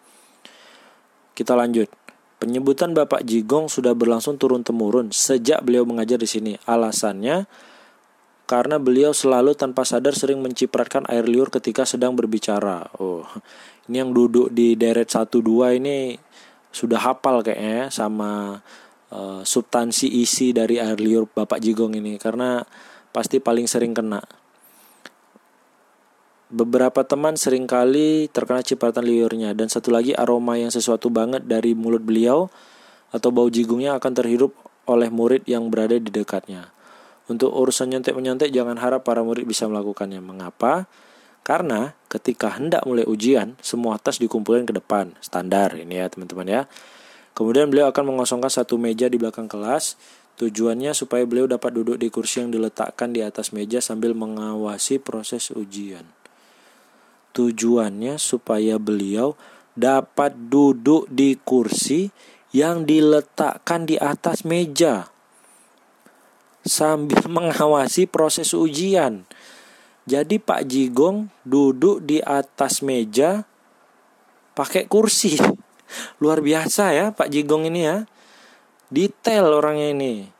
Kita 1.33 1.55
lanjut. 1.55 1.89
Penyebutan 2.37 2.93
Bapak 2.93 3.25
Jigong 3.25 3.73
sudah 3.73 3.97
berlangsung 3.97 4.37
turun-temurun 4.37 5.09
sejak 5.09 5.65
beliau 5.65 5.89
mengajar 5.89 6.21
di 6.21 6.29
sini. 6.29 6.53
Alasannya 6.69 7.49
karena 8.47 8.79
beliau 8.79 9.11
selalu 9.11 9.59
tanpa 9.59 9.83
sadar 9.83 10.15
sering 10.15 10.39
mencipratkan 10.39 11.03
air 11.11 11.27
liur 11.27 11.49
ketika 11.51 11.83
sedang 11.83 12.15
berbicara. 12.15 12.87
Oh, 13.03 13.27
ini 13.91 14.05
yang 14.05 14.15
duduk 14.15 14.55
di 14.55 14.79
deret 14.79 15.11
1 15.11 15.33
2 15.33 15.81
ini 15.83 16.15
sudah 16.71 17.01
hafal 17.01 17.41
kayaknya 17.41 17.73
ya 17.73 17.85
sama 17.89 18.61
uh, 19.11 19.41
substansi 19.43 20.13
isi 20.21 20.53
dari 20.53 20.77
air 20.77 21.01
liur 21.01 21.27
Bapak 21.27 21.59
Jigong 21.59 21.97
ini 21.97 22.21
karena 22.21 22.63
pasti 23.11 23.43
paling 23.43 23.67
sering 23.67 23.97
kena. 23.97 24.23
Beberapa 26.47 27.03
teman 27.03 27.35
sering 27.35 27.67
kali 27.67 28.31
terkena 28.31 28.63
cipratan 28.63 29.03
liurnya 29.03 29.51
dan 29.51 29.67
satu 29.67 29.91
lagi 29.91 30.15
aroma 30.15 30.55
yang 30.55 30.71
sesuatu 30.71 31.11
banget 31.11 31.43
dari 31.43 31.75
mulut 31.75 32.07
beliau 32.07 32.47
atau 33.11 33.35
bau 33.35 33.51
jigungnya 33.51 33.99
akan 33.99 34.13
terhirup 34.15 34.55
oleh 34.87 35.11
murid 35.11 35.43
yang 35.51 35.67
berada 35.75 35.99
di 35.99 36.07
dekatnya. 36.07 36.71
Untuk 37.27 37.51
urusan 37.51 37.91
nyontek-menyontek 37.91 38.55
jangan 38.55 38.79
harap 38.79 39.03
para 39.03 39.27
murid 39.27 39.43
bisa 39.43 39.67
melakukannya. 39.67 40.23
Mengapa? 40.23 40.87
Karena 41.43 41.99
ketika 42.07 42.55
hendak 42.55 42.87
mulai 42.87 43.03
ujian, 43.11 43.59
semua 43.59 43.99
tas 43.99 44.23
dikumpulkan 44.23 44.71
ke 44.71 44.75
depan. 44.79 45.19
Standar 45.19 45.75
ini 45.75 45.99
ya 45.99 46.07
teman-teman 46.07 46.47
ya. 46.47 46.63
Kemudian 47.35 47.75
beliau 47.75 47.91
akan 47.91 48.15
mengosongkan 48.15 48.55
satu 48.55 48.79
meja 48.79 49.11
di 49.11 49.19
belakang 49.19 49.51
kelas. 49.51 49.99
Tujuannya 50.39 50.95
supaya 50.95 51.27
beliau 51.27 51.51
dapat 51.51 51.75
duduk 51.75 51.99
di 51.99 52.07
kursi 52.07 52.47
yang 52.47 52.55
diletakkan 52.55 53.11
di 53.11 53.27
atas 53.27 53.51
meja 53.51 53.83
sambil 53.83 54.15
mengawasi 54.15 55.03
proses 55.03 55.51
ujian. 55.51 56.07
Tujuannya 57.37 58.17
supaya 58.17 58.81
beliau 58.81 59.37
dapat 59.77 60.33
duduk 60.49 61.05
di 61.13 61.37
kursi 61.37 62.09
yang 62.57 62.89
diletakkan 62.89 63.85
di 63.85 64.01
atas 64.01 64.49
meja 64.49 65.13
sambil 66.67 67.23
mengawasi 67.37 68.11
proses 68.11 68.57
ujian. 68.57 69.29
Jadi 70.07 70.39
Pak 70.39 70.65
Jigong 70.65 71.31
duduk 71.45 72.03
di 72.03 72.25
atas 72.25 72.83
meja 72.83 73.47
pakai 74.57 74.89
kursi. 74.91 75.37
Luar 76.23 76.43
biasa 76.43 76.97
ya 76.97 77.07
Pak 77.15 77.31
Jigong 77.31 77.71
ini 77.71 77.87
ya. 77.87 77.97
Detail 78.89 79.51
orangnya 79.51 79.91
ini. 79.91 80.36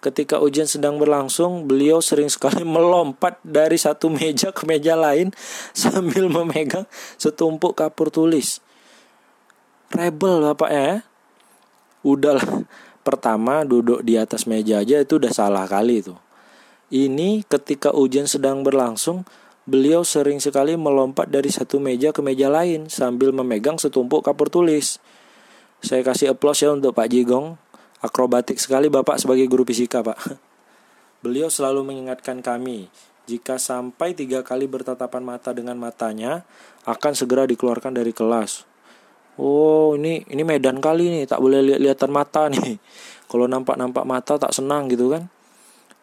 Ketika 0.00 0.40
ujian 0.40 0.64
sedang 0.64 0.96
berlangsung, 0.96 1.68
beliau 1.68 2.00
sering 2.00 2.32
sekali 2.32 2.64
melompat 2.74 3.36
dari 3.44 3.76
satu 3.76 4.08
meja 4.08 4.48
ke 4.48 4.64
meja 4.64 4.96
lain 4.96 5.28
sambil 5.76 6.32
memegang 6.32 6.88
setumpuk 7.20 7.76
kapur 7.76 8.08
tulis. 8.08 8.64
Rebel 9.92 10.40
bapak 10.40 10.70
ya. 10.72 10.90
Udahlah, 12.00 12.64
pertama 13.04 13.60
duduk 13.68 14.00
di 14.00 14.16
atas 14.16 14.48
meja 14.48 14.80
aja 14.80 15.04
itu 15.04 15.20
udah 15.20 15.32
salah 15.36 15.68
kali 15.68 16.00
itu. 16.00 16.16
Ini 16.88 17.44
ketika 17.44 17.92
ujian 17.92 18.24
sedang 18.24 18.64
berlangsung, 18.64 19.28
beliau 19.68 20.00
sering 20.00 20.40
sekali 20.40 20.80
melompat 20.80 21.28
dari 21.28 21.52
satu 21.52 21.76
meja 21.76 22.10
ke 22.10 22.24
meja 22.24 22.48
lain 22.48 22.88
sambil 22.88 23.36
memegang 23.36 23.76
setumpuk 23.76 24.24
kapur 24.24 24.48
tulis. 24.48 24.96
Saya 25.84 26.00
kasih 26.00 26.32
aplaus 26.32 26.64
ya 26.64 26.72
untuk 26.72 26.96
Pak 26.96 27.12
Jigong. 27.12 27.60
Akrobatik 28.00 28.56
sekali 28.56 28.88
Bapak 28.88 29.20
sebagai 29.20 29.44
guru 29.44 29.68
fisika, 29.68 30.00
Pak. 30.00 30.16
Beliau 31.20 31.52
selalu 31.52 31.84
mengingatkan 31.84 32.40
kami, 32.40 32.88
jika 33.28 33.60
sampai 33.60 34.16
tiga 34.16 34.40
kali 34.40 34.64
bertatapan 34.64 35.20
mata 35.20 35.52
dengan 35.52 35.76
matanya, 35.76 36.48
akan 36.88 37.12
segera 37.12 37.44
dikeluarkan 37.44 37.92
dari 37.92 38.16
kelas. 38.16 38.64
Oh, 39.36 40.00
ini 40.00 40.24
ini 40.32 40.42
medan 40.48 40.80
kali 40.80 41.12
nih, 41.12 41.24
tak 41.28 41.44
boleh 41.44 41.60
lihat-lihatan 41.60 42.08
mata 42.08 42.48
nih. 42.48 42.80
Kalau 43.30 43.44
nampak-nampak 43.46 44.08
mata 44.08 44.40
tak 44.40 44.56
senang 44.56 44.88
gitu 44.88 45.12
kan. 45.12 45.28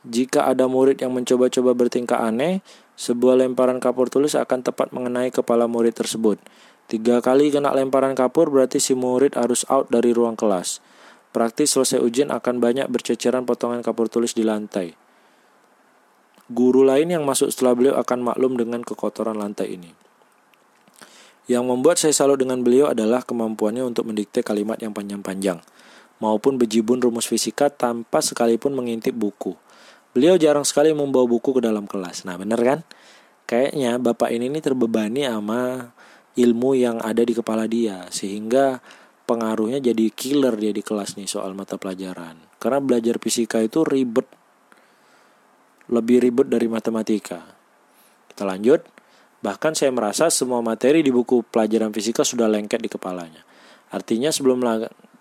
Jika 0.08 0.48
ada 0.48 0.70
murid 0.70 1.02
yang 1.02 1.12
mencoba-coba 1.12 1.74
bertingkah 1.74 2.22
aneh, 2.22 2.62
sebuah 2.94 3.42
lemparan 3.42 3.82
kapur 3.82 4.08
tulis 4.08 4.38
akan 4.38 4.64
tepat 4.64 4.94
mengenai 4.94 5.34
kepala 5.34 5.66
murid 5.66 5.98
tersebut. 5.98 6.38
Tiga 6.88 7.20
kali 7.20 7.52
kena 7.52 7.76
lemparan 7.76 8.16
kapur 8.16 8.48
berarti 8.48 8.80
si 8.80 8.96
murid 8.96 9.36
harus 9.36 9.68
out 9.68 9.92
dari 9.92 10.16
ruang 10.16 10.40
kelas. 10.40 10.80
Praktis 11.36 11.76
selesai 11.76 12.00
ujian 12.02 12.32
akan 12.32 12.64
banyak 12.64 12.88
berceceran 12.88 13.44
potongan 13.44 13.84
kapur 13.84 14.08
tulis 14.08 14.32
di 14.34 14.42
lantai. 14.48 14.96
Guru 16.48 16.88
lain 16.88 17.12
yang 17.12 17.28
masuk 17.28 17.52
setelah 17.52 17.76
beliau 17.76 17.96
akan 18.00 18.32
maklum 18.32 18.56
dengan 18.56 18.80
kekotoran 18.80 19.36
lantai 19.36 19.76
ini. 19.76 19.92
Yang 21.48 21.64
membuat 21.64 21.96
saya 22.00 22.16
salut 22.16 22.40
dengan 22.40 22.64
beliau 22.64 22.92
adalah 22.92 23.24
kemampuannya 23.24 23.84
untuk 23.84 24.08
mendikte 24.08 24.44
kalimat 24.44 24.80
yang 24.80 24.92
panjang-panjang, 24.96 25.60
maupun 26.20 26.56
bejibun 26.56 27.00
rumus 27.00 27.28
fisika 27.28 27.68
tanpa 27.72 28.24
sekalipun 28.24 28.76
mengintip 28.76 29.16
buku. 29.16 29.56
Beliau 30.16 30.40
jarang 30.40 30.64
sekali 30.64 30.92
membawa 30.92 31.28
buku 31.28 31.56
ke 31.56 31.62
dalam 31.64 31.88
kelas. 31.88 32.28
Nah, 32.28 32.36
bener 32.36 32.60
kan? 32.60 32.80
Kayaknya 33.48 33.96
bapak 33.96 34.32
ini 34.36 34.60
terbebani 34.60 35.24
sama 35.24 35.92
ilmu 36.36 36.76
yang 36.76 37.00
ada 37.00 37.24
di 37.24 37.32
kepala 37.32 37.64
dia 37.64 38.06
sehingga 38.12 38.84
pengaruhnya 39.28 39.84
jadi 39.84 40.08
killer 40.16 40.56
dia 40.56 40.72
di 40.72 40.80
kelas 40.80 41.20
nih 41.20 41.28
soal 41.28 41.52
mata 41.52 41.76
pelajaran. 41.76 42.40
Karena 42.58 42.80
belajar 42.80 43.20
fisika 43.20 43.60
itu 43.60 43.84
ribet 43.84 44.26
lebih 45.92 46.24
ribet 46.24 46.48
dari 46.48 46.72
matematika. 46.72 47.44
Kita 48.32 48.48
lanjut. 48.48 48.88
Bahkan 49.38 49.78
saya 49.78 49.94
merasa 49.94 50.34
semua 50.34 50.66
materi 50.66 51.06
di 51.06 51.14
buku 51.14 51.46
pelajaran 51.46 51.94
fisika 51.94 52.26
sudah 52.26 52.50
lengket 52.50 52.82
di 52.82 52.90
kepalanya. 52.90 53.46
Artinya 53.94 54.34
sebelum 54.34 54.64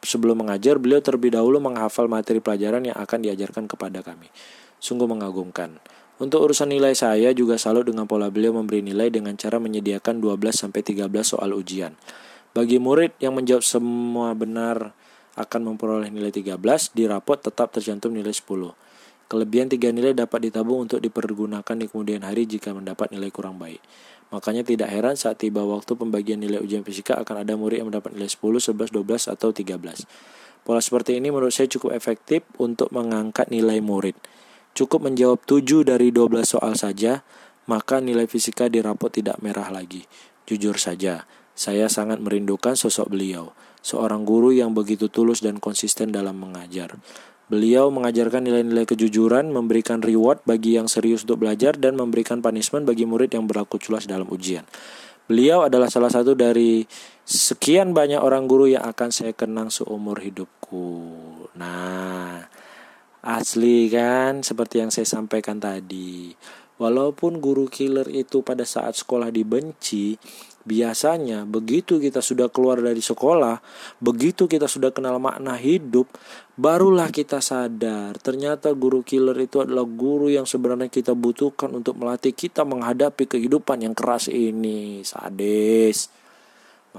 sebelum 0.01 0.41
mengajar 0.41 0.81
beliau 0.81 1.05
terlebih 1.05 1.37
dahulu 1.37 1.61
menghafal 1.61 2.09
materi 2.09 2.41
pelajaran 2.41 2.89
yang 2.89 2.97
akan 2.97 3.19
diajarkan 3.23 3.69
kepada 3.69 4.01
kami. 4.01 4.33
Sungguh 4.81 5.05
mengagumkan. 5.05 5.79
Untuk 6.17 6.49
urusan 6.49 6.73
nilai 6.73 6.97
saya 6.97 7.37
juga 7.37 7.61
selalu 7.61 7.93
dengan 7.93 8.09
pola 8.09 8.33
beliau 8.33 8.57
memberi 8.57 8.81
nilai 8.81 9.13
dengan 9.13 9.37
cara 9.37 9.61
menyediakan 9.61 10.17
12 10.17 10.49
sampai 10.49 10.81
13 10.81 11.13
soal 11.21 11.53
ujian. 11.53 11.93
Bagi 12.57 12.81
murid 12.81 13.21
yang 13.21 13.37
menjawab 13.37 13.61
semua 13.61 14.33
benar 14.33 14.97
akan 15.37 15.61
memperoleh 15.61 16.09
nilai 16.09 16.33
13, 16.33 16.57
di 16.97 17.05
rapot 17.05 17.37
tetap 17.37 17.69
tercantum 17.69 18.17
nilai 18.17 18.33
10. 18.33 18.73
Kelebihan 19.29 19.69
tiga 19.69 19.93
nilai 19.93 20.17
dapat 20.17 20.49
ditabung 20.49 20.89
untuk 20.89 21.05
dipergunakan 21.05 21.77
di 21.77 21.85
kemudian 21.85 22.25
hari 22.25 22.49
jika 22.49 22.73
mendapat 22.73 23.13
nilai 23.13 23.29
kurang 23.29 23.61
baik. 23.61 23.85
Makanya 24.33 24.65
tidak 24.65 24.89
heran 24.89 25.21
saat 25.21 25.37
tiba 25.37 25.69
waktu 25.69 26.01
pembagian 26.01 26.41
nilai 26.41 26.57
ujian 26.57 26.81
fisika 26.81 27.21
akan 27.21 27.45
ada 27.45 27.61
murid 27.61 27.85
yang 27.85 27.93
mendapat 27.93 28.17
nilai 28.17 28.33
10, 28.33 28.73
11, 28.73 28.89
12, 28.89 29.37
atau 29.37 29.53
13. 29.53 30.09
Pola 30.65 30.81
seperti 30.81 31.21
ini 31.21 31.29
menurut 31.29 31.53
saya 31.53 31.69
cukup 31.69 31.93
efektif 31.93 32.41
untuk 32.57 32.89
mengangkat 32.89 33.53
nilai 33.53 33.85
murid. 33.85 34.17
Cukup 34.73 35.05
menjawab 35.05 35.45
7 35.45 35.85
dari 35.85 36.09
12 36.09 36.57
soal 36.57 36.73
saja, 36.73 37.21
maka 37.69 38.01
nilai 38.01 38.25
fisika 38.25 38.73
di 38.73 38.81
rapot 38.81 39.13
tidak 39.13 39.45
merah 39.45 39.69
lagi. 39.69 40.09
Jujur 40.49 40.81
saja, 40.81 41.29
saya 41.57 41.89
sangat 41.89 42.21
merindukan 42.21 42.77
sosok 42.77 43.17
beliau, 43.17 43.57
seorang 43.81 44.29
guru 44.29 44.53
yang 44.53 44.77
begitu 44.77 45.09
tulus 45.09 45.41
dan 45.41 45.57
konsisten 45.57 46.13
dalam 46.13 46.37
mengajar. 46.37 47.01
Beliau 47.49 47.89
mengajarkan 47.89 48.45
nilai-nilai 48.45 48.85
kejujuran, 48.85 49.49
memberikan 49.55 50.05
reward 50.05 50.45
bagi 50.45 50.77
yang 50.77 50.91
serius 50.91 51.25
untuk 51.25 51.47
belajar, 51.47 51.79
dan 51.79 51.97
memberikan 51.97 52.45
punishment 52.45 52.85
bagi 52.85 53.09
murid 53.09 53.33
yang 53.33 53.49
berlaku 53.49 53.81
culas 53.81 54.05
dalam 54.05 54.29
ujian. 54.29 54.69
Beliau 55.27 55.65
adalah 55.67 55.87
salah 55.89 56.11
satu 56.11 56.37
dari 56.37 56.87
sekian 57.27 57.97
banyak 57.97 58.19
orang 58.19 58.47
guru 58.47 58.71
yang 58.71 58.87
akan 58.87 59.11
saya 59.11 59.35
kenang 59.35 59.71
seumur 59.71 60.23
hidupku. 60.23 60.91
Nah, 61.59 62.47
asli 63.23 63.91
kan 63.91 64.43
seperti 64.43 64.83
yang 64.83 64.91
saya 64.95 65.07
sampaikan 65.07 65.59
tadi. 65.59 66.31
Walaupun 66.77 67.41
guru 67.41 67.67
killer 67.67 68.07
itu 68.11 68.43
pada 68.45 68.63
saat 68.63 68.99
sekolah 68.99 69.31
dibenci, 69.31 70.15
Biasanya 70.67 71.47
begitu 71.47 72.03
kita 72.03 72.19
sudah 72.19 72.51
keluar 72.51 72.83
dari 72.83 72.99
sekolah, 72.99 73.63
begitu 74.03 74.51
kita 74.51 74.67
sudah 74.67 74.91
kenal 74.91 75.23
makna 75.23 75.55
hidup, 75.55 76.11
barulah 76.59 77.07
kita 77.15 77.39
sadar 77.39 78.19
ternyata 78.19 78.75
guru 78.75 79.07
killer 79.07 79.39
itu 79.39 79.63
adalah 79.63 79.87
guru 79.87 80.27
yang 80.27 80.43
sebenarnya 80.43 80.91
kita 80.91 81.15
butuhkan 81.15 81.71
untuk 81.71 81.95
melatih 82.03 82.35
kita 82.35 82.67
menghadapi 82.67 83.31
kehidupan 83.31 83.87
yang 83.87 83.95
keras 83.95 84.27
ini. 84.27 85.07
Sadis. 85.07 86.11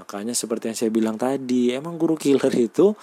Makanya 0.00 0.32
seperti 0.32 0.72
yang 0.72 0.78
saya 0.78 0.90
bilang 0.94 1.16
tadi, 1.20 1.74
emang 1.74 2.00
guru 2.00 2.16
killer 2.16 2.54
itu 2.54 2.96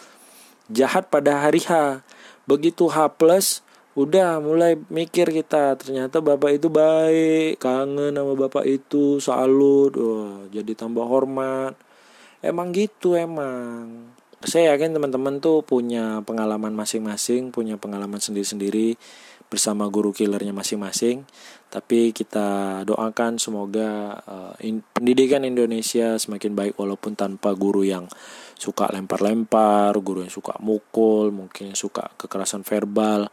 jahat 0.71 1.13
pada 1.13 1.45
hari 1.45 1.61
H. 1.61 2.01
Begitu 2.49 2.89
H 2.89 3.09
plus 3.17 3.64
udah 3.95 4.43
mulai 4.43 4.75
mikir 4.91 5.31
kita 5.31 5.79
ternyata 5.79 6.19
bapak 6.19 6.59
itu 6.59 6.67
baik 6.67 7.63
kangen 7.63 8.11
sama 8.11 8.35
bapak 8.35 8.67
itu 8.67 9.23
salut. 9.23 9.95
Wah 9.95 10.43
jadi 10.51 10.75
tambah 10.75 11.07
hormat. 11.07 11.79
Emang 12.43 12.75
gitu 12.75 13.15
emang. 13.15 14.11
Saya 14.45 14.75
yakin 14.75 14.93
teman-teman 14.93 15.39
tuh 15.41 15.63
punya 15.65 16.21
pengalaman 16.21 16.75
masing-masing 16.75 17.49
punya 17.49 17.79
pengalaman 17.79 18.19
sendiri-sendiri 18.19 18.99
bersama 19.47 19.87
guru 19.87 20.11
killernya 20.11 20.51
masing-masing. 20.51 21.23
Tapi 21.71 22.11
kita 22.11 22.83
doakan 22.83 23.39
semoga 23.39 24.19
uh, 24.27 24.53
in, 24.59 24.83
pendidikan 24.91 25.47
Indonesia 25.47 26.19
semakin 26.19 26.51
baik 26.51 26.75
walaupun 26.75 27.15
tanpa 27.15 27.55
guru 27.55 27.87
yang 27.87 28.11
suka 28.59 28.91
lempar-lempar 28.91 29.95
guru 30.03 30.23
yang 30.23 30.31
suka 30.31 30.55
mukul 30.63 31.31
mungkin 31.31 31.75
suka 31.75 32.11
kekerasan 32.15 32.63
verbal 32.63 33.27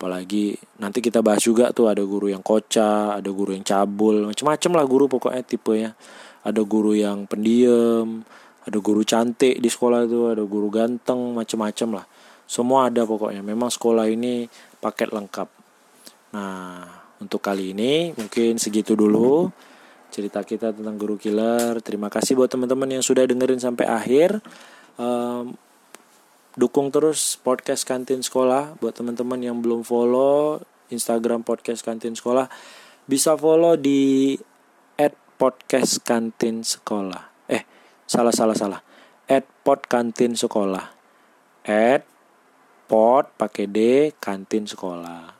apalagi 0.00 0.56
nanti 0.80 1.04
kita 1.04 1.20
bahas 1.20 1.44
juga 1.44 1.76
tuh 1.76 1.92
ada 1.92 2.00
guru 2.00 2.32
yang 2.32 2.40
kocak 2.40 3.20
ada 3.20 3.28
guru 3.28 3.52
yang 3.52 3.60
cabul 3.60 4.32
macam-macam 4.32 4.70
lah 4.80 4.84
guru 4.88 5.04
pokoknya 5.12 5.44
tipe 5.44 5.76
ya. 5.76 5.92
Ada 6.40 6.64
guru 6.64 6.96
yang 6.96 7.28
pendiam 7.28 8.24
ada 8.64 8.78
guru 8.80 9.04
cantik 9.04 9.60
di 9.60 9.68
sekolah 9.68 10.08
itu 10.08 10.32
ada 10.32 10.40
guru 10.40 10.72
ganteng 10.72 11.36
macam-macam 11.36 12.00
lah. 12.00 12.04
Semua 12.48 12.88
ada 12.88 13.04
pokoknya. 13.04 13.44
Memang 13.44 13.68
sekolah 13.68 14.08
ini 14.08 14.48
paket 14.80 15.12
lengkap. 15.12 15.48
Nah 16.32 16.80
untuk 17.20 17.44
kali 17.44 17.76
ini 17.76 18.16
mungkin 18.16 18.56
segitu 18.56 18.96
dulu 18.96 19.52
cerita 20.08 20.40
kita 20.40 20.72
tentang 20.72 20.96
guru 20.96 21.20
killer. 21.20 21.76
Terima 21.84 22.08
kasih 22.08 22.40
buat 22.40 22.48
teman-teman 22.48 22.88
yang 22.88 23.04
sudah 23.04 23.28
dengerin 23.28 23.60
sampai 23.60 23.84
akhir. 23.84 24.40
Um, 24.96 25.60
dukung 26.58 26.90
terus 26.90 27.38
podcast 27.38 27.86
kantin 27.86 28.22
sekolah. 28.24 28.78
Buat 28.82 28.98
teman-teman 28.98 29.38
yang 29.38 29.62
belum 29.62 29.86
follow 29.86 30.62
Instagram 30.90 31.46
podcast 31.46 31.86
kantin 31.86 32.18
sekolah 32.18 32.50
bisa 33.06 33.38
follow 33.38 33.78
di 33.78 34.34
at 34.98 35.14
podcast 35.38 36.02
kantin 36.02 36.66
sekolah. 36.66 37.50
Eh 37.50 37.62
salah 38.06 38.34
salah 38.34 38.58
salah. 38.58 38.80
At 39.30 39.46
pod 39.62 39.86
kantin 39.86 40.34
sekolah. 40.34 40.90
At 41.66 42.02
pod 42.90 43.30
pakai 43.38 43.70
d 43.70 43.78
kantin 44.18 44.66
sekolah. 44.66 45.38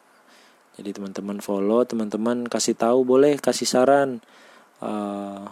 Jadi 0.78 0.96
teman-teman 0.96 1.42
follow 1.42 1.82
teman-teman 1.82 2.46
kasih 2.46 2.78
tahu 2.78 3.02
boleh 3.02 3.36
kasih 3.42 3.66
saran. 3.66 4.22
Uh, 4.80 5.50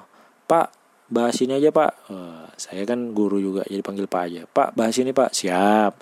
pak 0.48 0.72
bahas 1.08 1.36
ini 1.40 1.56
aja 1.56 1.72
pak. 1.72 1.90
Uh, 2.08 2.46
saya 2.60 2.84
kan 2.84 3.12
guru 3.16 3.40
juga 3.40 3.64
jadi 3.66 3.80
panggil 3.80 4.06
pak 4.06 4.22
aja. 4.28 4.42
Pak 4.48 4.68
bahas 4.76 4.94
ini 5.00 5.10
pak. 5.12 5.32
Siap. 5.32 5.92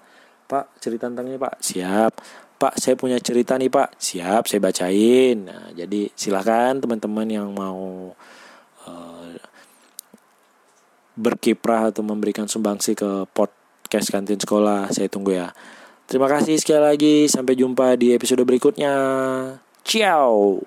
Pak 0.47 0.79
cerita 0.83 1.07
tentang 1.11 1.31
ini 1.31 1.39
pak. 1.39 1.59
Siap. 1.63 2.13
Pak 2.57 2.75
saya 2.79 2.95
punya 2.99 3.17
cerita 3.23 3.55
nih 3.57 3.71
pak. 3.71 3.97
Siap 3.97 4.51
saya 4.51 4.61
bacain. 4.61 5.47
Nah 5.47 5.71
jadi 5.73 6.11
silahkan 6.13 6.79
teman-teman 6.79 7.27
yang 7.31 7.49
mau 7.55 8.13
uh, 8.87 9.27
berkiprah 11.17 11.95
atau 11.95 12.05
memberikan 12.05 12.45
sumbangsi 12.45 12.93
ke 12.93 13.25
podcast 13.33 14.13
kantin 14.13 14.37
sekolah 14.37 14.91
saya 14.93 15.07
tunggu 15.07 15.39
ya. 15.39 15.55
Terima 16.07 16.31
kasih 16.31 16.59
sekali 16.59 16.83
lagi. 16.83 17.17
Sampai 17.27 17.59
jumpa 17.59 17.99
di 17.99 18.15
episode 18.15 18.43
berikutnya. 18.47 18.95
Ciao 19.87 20.63